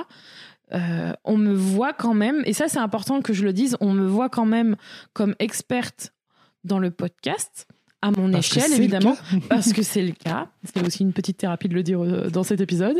Euh, 0.72 1.12
on 1.24 1.36
me 1.36 1.52
voit 1.54 1.92
quand 1.92 2.14
même, 2.14 2.42
et 2.46 2.52
ça 2.54 2.68
c'est 2.68 2.78
important 2.78 3.20
que 3.20 3.32
je 3.34 3.44
le 3.44 3.52
dise, 3.52 3.76
on 3.80 3.92
me 3.92 4.06
voit 4.06 4.28
quand 4.30 4.46
même 4.46 4.76
comme 5.12 5.34
experte 5.38 6.12
dans 6.64 6.78
le 6.78 6.90
podcast, 6.90 7.66
à 8.00 8.10
mon 8.10 8.30
Parce 8.30 8.46
échelle 8.56 8.72
évidemment, 8.72 9.16
parce 9.48 9.72
que 9.72 9.82
c'est 9.82 10.02
le 10.02 10.12
cas. 10.12 10.48
C'est 10.64 10.84
aussi 10.86 11.02
une 11.02 11.12
petite 11.12 11.36
thérapie 11.36 11.68
de 11.68 11.74
le 11.74 11.82
dire 11.82 12.02
euh, 12.02 12.28
dans 12.30 12.42
cet 12.42 12.60
épisode. 12.60 12.96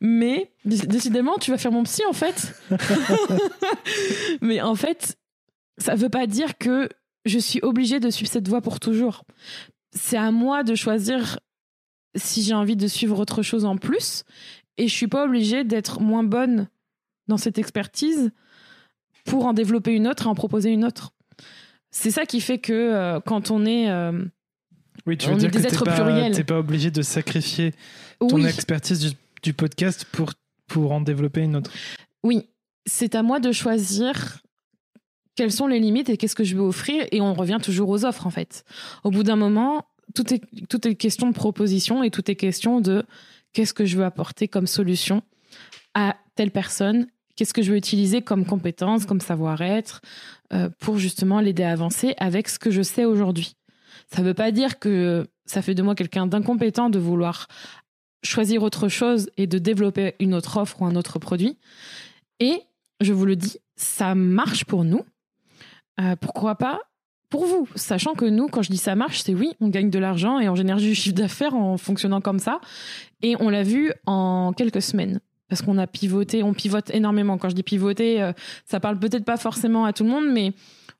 Mais 0.00 0.52
dé- 0.64 0.86
décidément, 0.86 1.36
tu 1.40 1.50
vas 1.50 1.58
faire 1.58 1.72
mon 1.72 1.82
psy 1.82 2.02
en 2.08 2.12
fait. 2.12 2.54
Mais 4.40 4.60
en 4.60 4.74
fait, 4.74 5.16
ça 5.78 5.94
veut 5.94 6.08
pas 6.08 6.26
dire 6.26 6.58
que 6.58 6.88
je 7.24 7.38
suis 7.38 7.60
obligée 7.62 8.00
de 8.00 8.10
suivre 8.10 8.30
cette 8.30 8.48
voie 8.48 8.60
pour 8.60 8.80
toujours. 8.80 9.24
C'est 9.92 10.16
à 10.16 10.30
moi 10.30 10.62
de 10.62 10.74
choisir 10.74 11.38
si 12.16 12.42
j'ai 12.42 12.54
envie 12.54 12.76
de 12.76 12.86
suivre 12.88 13.18
autre 13.18 13.42
chose 13.42 13.64
en 13.64 13.76
plus. 13.76 14.24
Et 14.78 14.88
je 14.88 14.94
suis 14.94 15.08
pas 15.08 15.24
obligée 15.24 15.64
d'être 15.64 16.00
moins 16.00 16.24
bonne 16.24 16.68
dans 17.30 17.38
cette 17.38 17.56
expertise 17.58 18.30
pour 19.24 19.46
en 19.46 19.52
développer 19.54 19.92
une 19.94 20.06
autre 20.06 20.26
et 20.26 20.28
en 20.28 20.34
proposer 20.34 20.70
une 20.70 20.84
autre. 20.84 21.12
C'est 21.90 22.10
ça 22.10 22.26
qui 22.26 22.40
fait 22.40 22.58
que 22.58 22.72
euh, 22.72 23.20
quand 23.20 23.50
on 23.50 23.64
est 23.64 23.90
euh, 23.90 24.24
Oui, 25.06 25.16
tu 25.16 25.28
On 25.28 25.30
veux 25.30 25.36
est 25.36 25.40
dire 25.48 25.50
des 25.50 25.60
que 25.68 25.72
êtres 25.72 25.84
pas, 25.84 25.94
pluriels. 25.94 26.34
t'es 26.34 26.44
pas 26.44 26.58
obligé 26.58 26.90
de 26.90 27.02
sacrifier 27.02 27.72
ton 28.20 28.36
oui, 28.36 28.46
expertise 28.46 29.00
du, 29.00 29.10
du 29.42 29.52
podcast 29.54 30.04
pour, 30.12 30.32
pour 30.68 30.92
en 30.92 31.00
développer 31.00 31.40
une 31.40 31.56
autre. 31.56 31.70
Oui, 32.22 32.48
c'est 32.86 33.14
à 33.14 33.22
moi 33.22 33.40
de 33.40 33.50
choisir 33.52 34.40
quelles 35.36 35.52
sont 35.52 35.66
les 35.66 35.80
limites 35.80 36.08
et 36.10 36.16
qu'est-ce 36.16 36.34
que 36.36 36.44
je 36.44 36.54
veux 36.54 36.62
offrir. 36.62 37.06
Et 37.12 37.20
on 37.20 37.34
revient 37.34 37.58
toujours 37.62 37.88
aux 37.88 38.04
offres, 38.04 38.26
en 38.26 38.30
fait. 38.30 38.64
Au 39.04 39.10
bout 39.10 39.22
d'un 39.22 39.36
moment, 39.36 39.86
tout 40.14 40.32
est, 40.34 40.42
tout 40.68 40.86
est 40.86 40.94
question 40.94 41.28
de 41.28 41.34
proposition 41.34 42.02
et 42.02 42.10
tout 42.10 42.30
est 42.30 42.36
question 42.36 42.80
de 42.80 43.04
qu'est-ce 43.52 43.74
que 43.74 43.84
je 43.84 43.96
veux 43.96 44.04
apporter 44.04 44.48
comme 44.48 44.66
solution 44.66 45.22
à 45.94 46.16
telle 46.36 46.50
personne, 46.52 47.06
qu'est-ce 47.40 47.54
que 47.54 47.62
je 47.62 47.70
veux 47.70 47.78
utiliser 47.78 48.20
comme 48.20 48.44
compétence, 48.44 49.06
comme 49.06 49.22
savoir-être, 49.22 50.02
euh, 50.52 50.68
pour 50.78 50.98
justement 50.98 51.40
l'aider 51.40 51.62
à 51.62 51.72
avancer 51.72 52.12
avec 52.18 52.50
ce 52.50 52.58
que 52.58 52.70
je 52.70 52.82
sais 52.82 53.06
aujourd'hui. 53.06 53.56
Ça 54.12 54.20
ne 54.20 54.26
veut 54.26 54.34
pas 54.34 54.50
dire 54.50 54.78
que 54.78 55.26
ça 55.46 55.62
fait 55.62 55.74
de 55.74 55.82
moi 55.82 55.94
quelqu'un 55.94 56.26
d'incompétent 56.26 56.90
de 56.90 56.98
vouloir 56.98 57.48
choisir 58.22 58.62
autre 58.62 58.88
chose 58.88 59.30
et 59.38 59.46
de 59.46 59.56
développer 59.56 60.16
une 60.20 60.34
autre 60.34 60.58
offre 60.58 60.82
ou 60.82 60.84
un 60.84 60.96
autre 60.96 61.18
produit. 61.18 61.56
Et 62.40 62.60
je 63.00 63.14
vous 63.14 63.24
le 63.24 63.36
dis, 63.36 63.56
ça 63.74 64.14
marche 64.14 64.66
pour 64.66 64.84
nous. 64.84 65.00
Euh, 65.98 66.16
pourquoi 66.16 66.56
pas 66.56 66.78
pour 67.30 67.46
vous 67.46 67.66
Sachant 67.74 68.12
que 68.12 68.26
nous, 68.26 68.48
quand 68.48 68.60
je 68.60 68.70
dis 68.70 68.76
ça 68.76 68.96
marche, 68.96 69.22
c'est 69.22 69.32
oui, 69.32 69.54
on 69.60 69.68
gagne 69.68 69.88
de 69.88 69.98
l'argent 69.98 70.40
et 70.40 70.50
on 70.50 70.56
génère 70.56 70.76
du 70.76 70.94
chiffre 70.94 71.16
d'affaires 71.16 71.54
en 71.54 71.78
fonctionnant 71.78 72.20
comme 72.20 72.38
ça. 72.38 72.60
Et 73.22 73.34
on 73.40 73.48
l'a 73.48 73.62
vu 73.62 73.94
en 74.04 74.52
quelques 74.54 74.82
semaines. 74.82 75.20
Parce 75.50 75.62
qu'on 75.62 75.76
a 75.78 75.86
pivoté, 75.86 76.42
on 76.42 76.54
pivote 76.54 76.90
énormément. 76.94 77.36
Quand 77.36 77.50
je 77.50 77.54
dis 77.54 77.64
pivoter, 77.64 78.22
euh, 78.22 78.32
ça 78.64 78.80
parle 78.80 78.98
peut-être 78.98 79.24
pas 79.24 79.36
forcément 79.36 79.84
à 79.84 79.92
tout 79.92 80.04
le 80.04 80.10
monde, 80.10 80.32
mais 80.32 80.52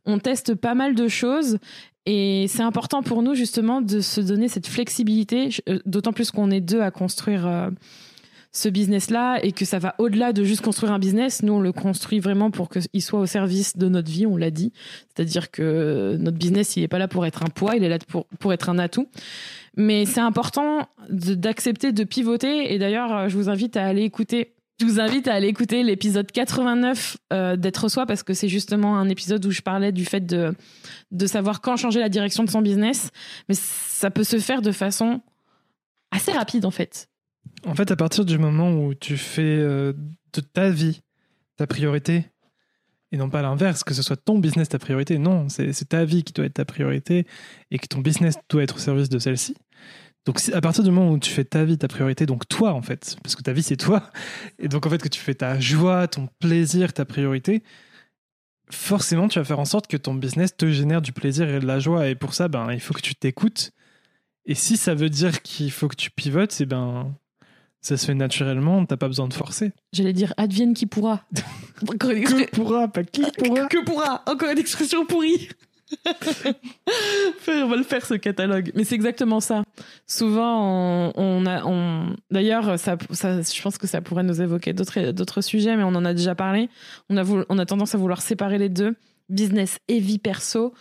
on 0.05 0.19
teste 0.19 0.55
pas 0.55 0.75
mal 0.75 0.95
de 0.95 1.09
choses. 1.09 1.59
Et 2.05 2.47
c'est 2.49 2.63
important 2.63 3.03
pour 3.03 3.23
nous 3.23 3.35
justement 3.35 3.81
de 3.81 4.01
se 4.01 4.21
donner 4.21 4.49
cette 4.49 4.67
flexibilité, 4.67 5.51
euh, 5.69 5.79
d'autant 5.87 6.13
plus 6.13 6.33
qu'on 6.33 6.51
est 6.51 6.61
deux 6.61 6.81
à 6.81 6.91
construire 6.91 7.47
euh, 7.47 7.71
ce 8.53 8.69
business-là 8.69 9.39
et 9.45 9.53
que 9.53 9.65
ça 9.65 9.79
va 9.79 9.95
au-delà 9.99 10.33
de 10.33 10.43
juste 10.43 10.63
construire 10.63 10.93
un 10.93 10.99
business. 10.99 11.43
Nous, 11.45 11.53
on 11.53 11.61
le 11.61 11.73
construit 11.73 12.19
vraiment 12.19 12.51
pour 12.51 12.69
qu'il 12.69 13.03
soit 13.03 13.21
au 13.21 13.27
service 13.27 13.77
de 13.77 13.89
notre 13.89 14.11
vie, 14.11 14.27
on 14.27 14.37
l'a 14.37 14.51
dit. 14.51 14.73
C'est-à-dire 15.15 15.53
que 15.53 16.17
notre 16.19 16.39
business, 16.39 16.77
il 16.77 16.81
n'est 16.81 16.89
pas 16.89 16.99
là 16.99 17.07
pour 17.07 17.25
être 17.27 17.45
un 17.45 17.51
poids, 17.51 17.77
il 17.77 17.85
est 17.85 17.89
là 17.89 17.99
pour, 18.09 18.27
pour 18.41 18.53
être 18.53 18.69
un 18.69 18.79
atout. 18.79 19.07
Mais 19.77 20.05
c'est 20.05 20.21
important 20.21 20.89
d'accepter 21.09 21.93
de, 21.93 22.05
pivoter. 22.05 22.73
Et 22.73 22.79
d'ailleurs, 22.79 23.17
euh, 23.17 23.29
je 23.29 23.37
vous 23.37 23.49
invite 23.49 23.77
à 23.77 23.87
aller 23.87 24.03
écouter. 24.03 24.55
Je 24.81 24.87
vous 24.87 24.99
invite 24.99 25.29
à 25.29 25.35
aller 25.35 25.49
écouter 25.49 25.83
l'épisode 25.83 26.31
89 26.33 27.19
euh, 27.33 27.57
d'être 27.57 27.89
soi 27.89 28.07
parce 28.07 28.23
que 28.23 28.33
c'est 28.33 28.49
justement 28.49 28.97
un 28.97 29.09
épisode 29.09 29.45
où 29.45 29.51
je 29.51 29.61
parlais 29.61 29.93
du 29.93 30.05
fait 30.05 30.25
de, 30.25 30.55
de 31.11 31.27
savoir 31.27 31.61
quand 31.61 31.77
changer 31.77 32.01
la 32.01 32.09
direction 32.09 32.45
de 32.45 32.51
son 32.51 32.63
business. 32.63 33.11
Mais 33.49 33.55
ça 33.55 34.11
peut 34.11 34.25
se 34.25 34.39
faire 34.39 34.63
de 34.63 34.73
façon 34.73 35.21
assez 36.11 36.33
rapide 36.33 36.65
en 36.65 36.71
fait. 36.71 37.09
En 37.67 37.75
fait, 37.75 37.91
à 37.91 37.97
partir 37.97 38.25
du 38.25 38.39
moment 38.39 38.73
où 38.73 38.95
tu 38.95 39.19
fais 39.19 39.43
euh, 39.43 39.93
de 40.33 40.41
ta 40.41 40.71
vie 40.71 41.03
ta 41.61 41.67
priorité, 41.67 42.25
et 43.13 43.17
non 43.17 43.29
pas 43.29 43.43
l'inverse, 43.43 43.85
que 43.85 43.95
ce 43.95 44.03
soit 44.03 44.17
ton 44.17 44.39
business 44.39 44.69
ta 44.69 44.79
priorité, 44.79 45.19
non, 45.19 45.49
c'est 45.49 45.89
ta 45.89 46.05
vie 46.05 46.23
qui 46.23 46.33
doit 46.33 46.45
être 46.45 46.55
ta 46.55 46.65
priorité 46.65 47.27
et 47.71 47.79
que 47.79 47.87
ton 47.87 48.01
business 48.01 48.37
doit 48.49 48.63
être 48.63 48.77
au 48.77 48.79
service 48.79 49.09
de 49.09 49.19
celle-ci, 49.19 49.57
Donc 50.27 50.41
à 50.53 50.61
partir 50.61 50.85
du 50.85 50.91
moment 50.91 51.11
où 51.11 51.19
tu 51.19 51.31
fais 51.31 51.45
ta 51.45 51.65
vie 51.65 51.79
ta 51.79 51.89
priorité, 51.89 52.27
donc 52.27 52.47
toi 52.49 52.73
en 52.73 52.83
fait, 52.83 53.17
parce 53.23 53.35
que 53.37 53.43
ta 53.43 53.53
vie 53.53 53.63
c'est 53.63 53.77
toi, 53.77 54.11
et 54.59 54.69
donc 54.69 54.87
en 54.87 54.91
fait 54.91 55.03
que 55.03 55.09
tu 55.09 55.21
fais 55.21 55.35
ta 55.35 55.59
joie, 55.59 56.07
ton 56.09 56.29
plaisir 56.39 56.93
ta 56.93 57.05
priorité, 57.05 57.63
forcément 58.71 59.29
tu 59.29 59.39
vas 59.39 59.45
faire 59.45 59.61
en 59.61 59.65
sorte 59.65 59.87
que 59.87 59.97
ton 59.97 60.15
business 60.15 60.57
te 60.57 60.71
génère 60.71 61.03
du 61.03 61.13
plaisir 61.13 61.49
et 61.49 61.61
de 61.61 61.67
la 61.67 61.79
joie. 61.79 62.09
Et 62.09 62.15
pour 62.15 62.35
ça, 62.35 62.49
ben 62.49 62.73
il 62.73 62.81
faut 62.81 62.95
que 62.95 63.01
tu 63.01 63.15
t'écoutes. 63.15 63.73
Et 64.47 64.55
si 64.55 64.77
ça 64.77 64.95
veut 64.95 65.11
dire 65.11 65.43
qu'il 65.43 65.71
faut 65.71 65.89
que 65.89 65.97
tu 65.97 66.11
pivotes, 66.11 66.53
c'est 66.53 66.67
ben 66.67 67.15
ça 67.81 67.97
se 67.97 68.07
fait 68.07 68.15
naturellement, 68.15 68.85
t'as 68.85 68.97
pas 68.97 69.09
besoin 69.09 69.27
de 69.29 69.35
forcer. 69.35 69.73
J'allais 69.93 70.13
dire 70.13 70.35
advienne 70.37 70.75
qui 70.75 70.87
pourra. 70.87 71.25
que 71.99 72.51
pourra, 72.51 72.89
pas 72.89 73.05
qui 73.05 73.23
pourra. 73.23 73.67
Que 73.67 73.85
pourra, 73.85 74.23
encore 74.27 74.51
une 74.51 74.59
expression 74.59 75.07
pourrie. 75.07 75.49
on 77.49 77.69
va 77.69 77.77
le 77.77 77.83
faire 77.83 78.05
ce 78.05 78.15
catalogue. 78.15 78.71
Mais 78.75 78.85
c'est 78.85 78.95
exactement 78.95 79.41
ça. 79.41 79.65
Souvent, 80.07 81.13
on, 81.17 81.47
a, 81.47 81.65
on... 81.65 82.15
d'ailleurs, 82.31 82.79
ça, 82.79 82.97
ça, 83.11 83.41
je 83.41 83.63
pense 83.63 83.79
que 83.79 83.87
ça 83.87 84.01
pourrait 84.01 84.23
nous 84.23 84.41
évoquer 84.41 84.73
d'autres, 84.73 85.11
d'autres 85.13 85.41
sujets, 85.41 85.77
mais 85.77 85.83
on 85.83 85.89
en 85.89 86.05
a 86.05 86.15
déjà 86.15 86.35
parlé. 86.35 86.69
On 87.09 87.17
a, 87.17 87.25
on 87.49 87.59
a 87.59 87.67
tendance 87.67 87.95
à 87.95 87.99
vouloir 87.99 88.23
séparer 88.23 88.59
les 88.59 88.69
deux, 88.69 88.95
business 89.29 89.79
et 89.89 89.99
vie 90.01 90.19
perso. 90.19 90.75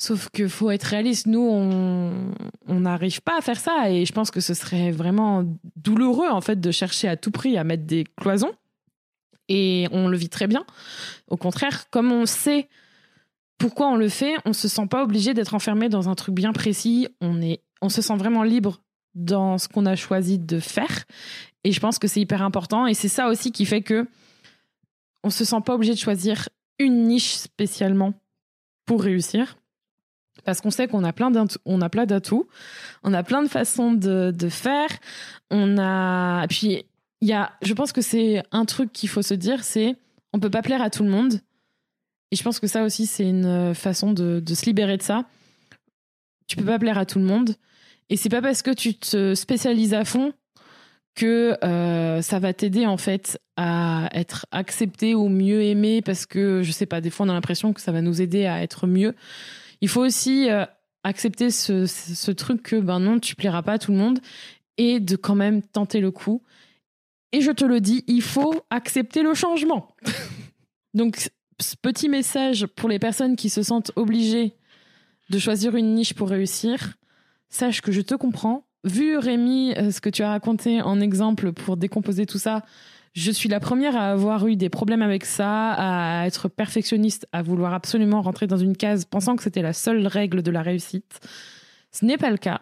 Sauf 0.00 0.28
que 0.30 0.46
faut 0.46 0.70
être 0.70 0.84
réaliste. 0.84 1.26
Nous, 1.26 1.40
on 1.40 2.80
n'arrive 2.80 3.20
pas 3.20 3.36
à 3.36 3.40
faire 3.40 3.58
ça, 3.58 3.90
et 3.90 4.06
je 4.06 4.12
pense 4.12 4.30
que 4.30 4.40
ce 4.40 4.54
serait 4.54 4.92
vraiment 4.92 5.44
douloureux 5.76 6.28
en 6.28 6.40
fait 6.40 6.60
de 6.60 6.70
chercher 6.70 7.08
à 7.08 7.16
tout 7.16 7.32
prix 7.32 7.58
à 7.58 7.64
mettre 7.64 7.84
des 7.84 8.04
cloisons. 8.16 8.52
Et 9.48 9.88
on 9.90 10.08
le 10.08 10.16
vit 10.16 10.28
très 10.28 10.46
bien. 10.46 10.64
Au 11.28 11.36
contraire, 11.36 11.90
comme 11.90 12.12
on 12.12 12.26
sait 12.26 12.68
pourquoi 13.58 13.88
on 13.88 13.96
le 13.96 14.08
fait, 14.08 14.34
on 14.44 14.52
se 14.52 14.68
sent 14.68 14.86
pas 14.86 15.02
obligé 15.02 15.34
d'être 15.34 15.54
enfermé 15.54 15.88
dans 15.88 16.08
un 16.08 16.14
truc 16.14 16.34
bien 16.34 16.52
précis. 16.52 17.08
On 17.20 17.42
est, 17.42 17.60
on 17.82 17.88
se 17.88 18.02
sent 18.02 18.16
vraiment 18.16 18.44
libre 18.44 18.80
dans 19.14 19.58
ce 19.58 19.66
qu'on 19.66 19.84
a 19.84 19.96
choisi 19.96 20.38
de 20.38 20.60
faire. 20.60 21.04
Et 21.64 21.72
je 21.72 21.80
pense 21.80 21.98
que 21.98 22.06
c'est 22.06 22.20
hyper 22.20 22.42
important. 22.42 22.86
Et 22.86 22.94
c'est 22.94 23.08
ça 23.08 23.28
aussi 23.28 23.50
qui 23.50 23.64
fait 23.64 23.82
que 23.82 24.06
on 25.24 25.30
se 25.30 25.44
sent 25.44 25.60
pas 25.64 25.74
obligé 25.74 25.92
de 25.92 25.98
choisir 25.98 26.48
une 26.78 27.08
niche 27.08 27.34
spécialement 27.34 28.14
pour 28.86 29.02
réussir. 29.02 29.57
Parce 30.44 30.60
qu'on 30.60 30.70
sait 30.70 30.88
qu'on 30.88 31.04
a 31.04 31.12
plein 31.12 31.32
on 31.64 31.80
a 31.80 31.88
plein 31.88 32.06
d'atouts, 32.06 32.48
on 33.02 33.12
a 33.12 33.22
plein 33.22 33.42
de 33.42 33.48
façons 33.48 33.92
de, 33.92 34.48
faire. 34.48 34.88
On 35.50 35.78
a, 35.78 36.46
puis 36.48 36.84
il 37.20 37.28
y 37.28 37.32
a, 37.32 37.52
je 37.62 37.74
pense 37.74 37.92
que 37.92 38.00
c'est 38.00 38.42
un 38.52 38.64
truc 38.64 38.92
qu'il 38.92 39.08
faut 39.08 39.22
se 39.22 39.34
dire, 39.34 39.64
c'est 39.64 39.96
on 40.32 40.40
peut 40.40 40.50
pas 40.50 40.62
plaire 40.62 40.82
à 40.82 40.90
tout 40.90 41.02
le 41.02 41.10
monde 41.10 41.40
et 42.30 42.36
je 42.36 42.42
pense 42.42 42.60
que 42.60 42.66
ça 42.66 42.84
aussi, 42.84 43.06
c'est 43.06 43.28
une 43.28 43.74
façon 43.74 44.12
de, 44.12 44.42
se 44.46 44.66
libérer 44.66 44.96
de 44.96 45.02
ça. 45.02 45.24
Tu 46.46 46.56
peux 46.56 46.64
pas 46.64 46.78
plaire 46.78 46.98
à 46.98 47.06
tout 47.06 47.18
le 47.18 47.24
monde. 47.24 47.54
Et 48.10 48.16
c'est 48.16 48.28
pas 48.28 48.42
parce 48.42 48.62
que 48.62 48.70
tu 48.70 48.94
te 48.94 49.34
spécialises 49.34 49.94
à 49.94 50.04
fond 50.04 50.32
que 51.14 51.56
euh, 51.64 52.22
ça 52.22 52.38
va 52.38 52.52
t'aider 52.52 52.86
en 52.86 52.96
fait 52.96 53.38
à 53.56 54.08
être 54.12 54.46
accepté 54.50 55.14
ou 55.14 55.28
mieux 55.28 55.62
aimé 55.62 56.00
parce 56.00 56.26
que 56.26 56.62
je 56.62 56.70
sais 56.70 56.86
pas 56.86 57.00
des 57.00 57.10
fois 57.10 57.26
on 57.26 57.28
a 57.28 57.32
l'impression 57.32 57.72
que 57.72 57.80
ça 57.80 57.90
va 57.90 58.00
nous 58.00 58.22
aider 58.22 58.46
à 58.46 58.62
être 58.62 58.86
mieux 58.86 59.16
il 59.80 59.88
faut 59.88 60.04
aussi 60.04 60.50
euh, 60.50 60.64
accepter 61.04 61.50
ce, 61.50 61.86
ce, 61.86 62.30
truc 62.30 62.62
que 62.62 62.76
ben 62.76 63.00
non 63.00 63.18
tu 63.18 63.34
plairas 63.36 63.62
pas 63.62 63.74
à 63.74 63.78
tout 63.78 63.92
le 63.92 63.98
monde 63.98 64.20
et 64.76 65.00
de 65.00 65.16
quand 65.16 65.34
même 65.34 65.62
tenter 65.62 66.00
le 66.00 66.10
coup 66.10 66.42
et 67.32 67.40
je 67.40 67.50
te 67.50 67.64
le 67.64 67.80
dis 67.80 68.04
il 68.06 68.22
faut 68.22 68.54
accepter 68.70 69.22
le 69.22 69.34
changement 69.34 69.94
donc 70.94 71.30
petit 71.82 72.08
message 72.08 72.66
pour 72.66 72.88
les 72.88 72.98
personnes 72.98 73.36
qui 73.36 73.50
se 73.50 73.62
sentent 73.62 73.92
obligées 73.96 74.54
de 75.30 75.38
choisir 75.38 75.76
une 75.76 75.94
niche 75.94 76.14
pour 76.14 76.28
réussir. 76.28 76.94
Sache 77.48 77.80
que 77.80 77.92
je 77.92 78.00
te 78.00 78.14
comprends. 78.14 78.66
Vu 78.84 79.16
Rémi, 79.16 79.74
euh, 79.76 79.90
ce 79.90 80.00
que 80.00 80.08
tu 80.08 80.22
as 80.22 80.28
raconté 80.28 80.80
en 80.80 81.00
exemple 81.00 81.52
pour 81.52 81.76
décomposer 81.76 82.26
tout 82.26 82.38
ça, 82.38 82.64
je 83.14 83.30
suis 83.30 83.48
la 83.48 83.60
première 83.60 83.96
à 83.96 84.10
avoir 84.10 84.46
eu 84.46 84.56
des 84.56 84.68
problèmes 84.68 85.02
avec 85.02 85.24
ça, 85.24 85.72
à 85.72 86.26
être 86.26 86.48
perfectionniste, 86.48 87.26
à 87.32 87.42
vouloir 87.42 87.74
absolument 87.74 88.22
rentrer 88.22 88.46
dans 88.46 88.56
une 88.56 88.76
case 88.76 89.04
pensant 89.04 89.36
que 89.36 89.42
c'était 89.42 89.62
la 89.62 89.72
seule 89.72 90.06
règle 90.06 90.42
de 90.42 90.50
la 90.50 90.62
réussite. 90.62 91.20
Ce 91.90 92.04
n'est 92.04 92.18
pas 92.18 92.30
le 92.30 92.36
cas. 92.36 92.60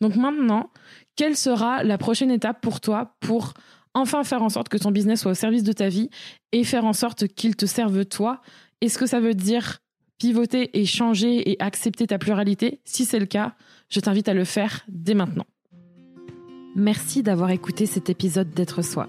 Donc 0.00 0.16
maintenant, 0.16 0.70
quelle 1.16 1.36
sera 1.36 1.82
la 1.82 1.98
prochaine 1.98 2.30
étape 2.30 2.60
pour 2.60 2.80
toi 2.80 3.16
pour 3.20 3.54
enfin 3.94 4.22
faire 4.24 4.42
en 4.42 4.48
sorte 4.48 4.68
que 4.68 4.78
ton 4.78 4.90
business 4.92 5.22
soit 5.22 5.32
au 5.32 5.34
service 5.34 5.64
de 5.64 5.72
ta 5.72 5.88
vie 5.88 6.10
et 6.52 6.64
faire 6.64 6.84
en 6.84 6.92
sorte 6.92 7.26
qu'il 7.26 7.56
te 7.56 7.66
serve 7.66 8.04
toi? 8.04 8.40
Est-ce 8.80 8.98
que 8.98 9.06
ça 9.06 9.20
veut 9.20 9.34
dire 9.34 9.78
pivoter 10.18 10.78
et 10.78 10.84
changer 10.84 11.50
et 11.50 11.60
accepter 11.60 12.06
ta 12.06 12.18
pluralité? 12.18 12.80
Si 12.84 13.04
c'est 13.04 13.18
le 13.18 13.26
cas, 13.26 13.54
je 13.88 14.00
t'invite 14.00 14.28
à 14.28 14.34
le 14.34 14.44
faire 14.44 14.84
dès 14.88 15.14
maintenant. 15.14 15.46
Merci 16.76 17.24
d'avoir 17.24 17.50
écouté 17.50 17.86
cet 17.86 18.08
épisode 18.08 18.50
d'être 18.50 18.82
soi. 18.82 19.08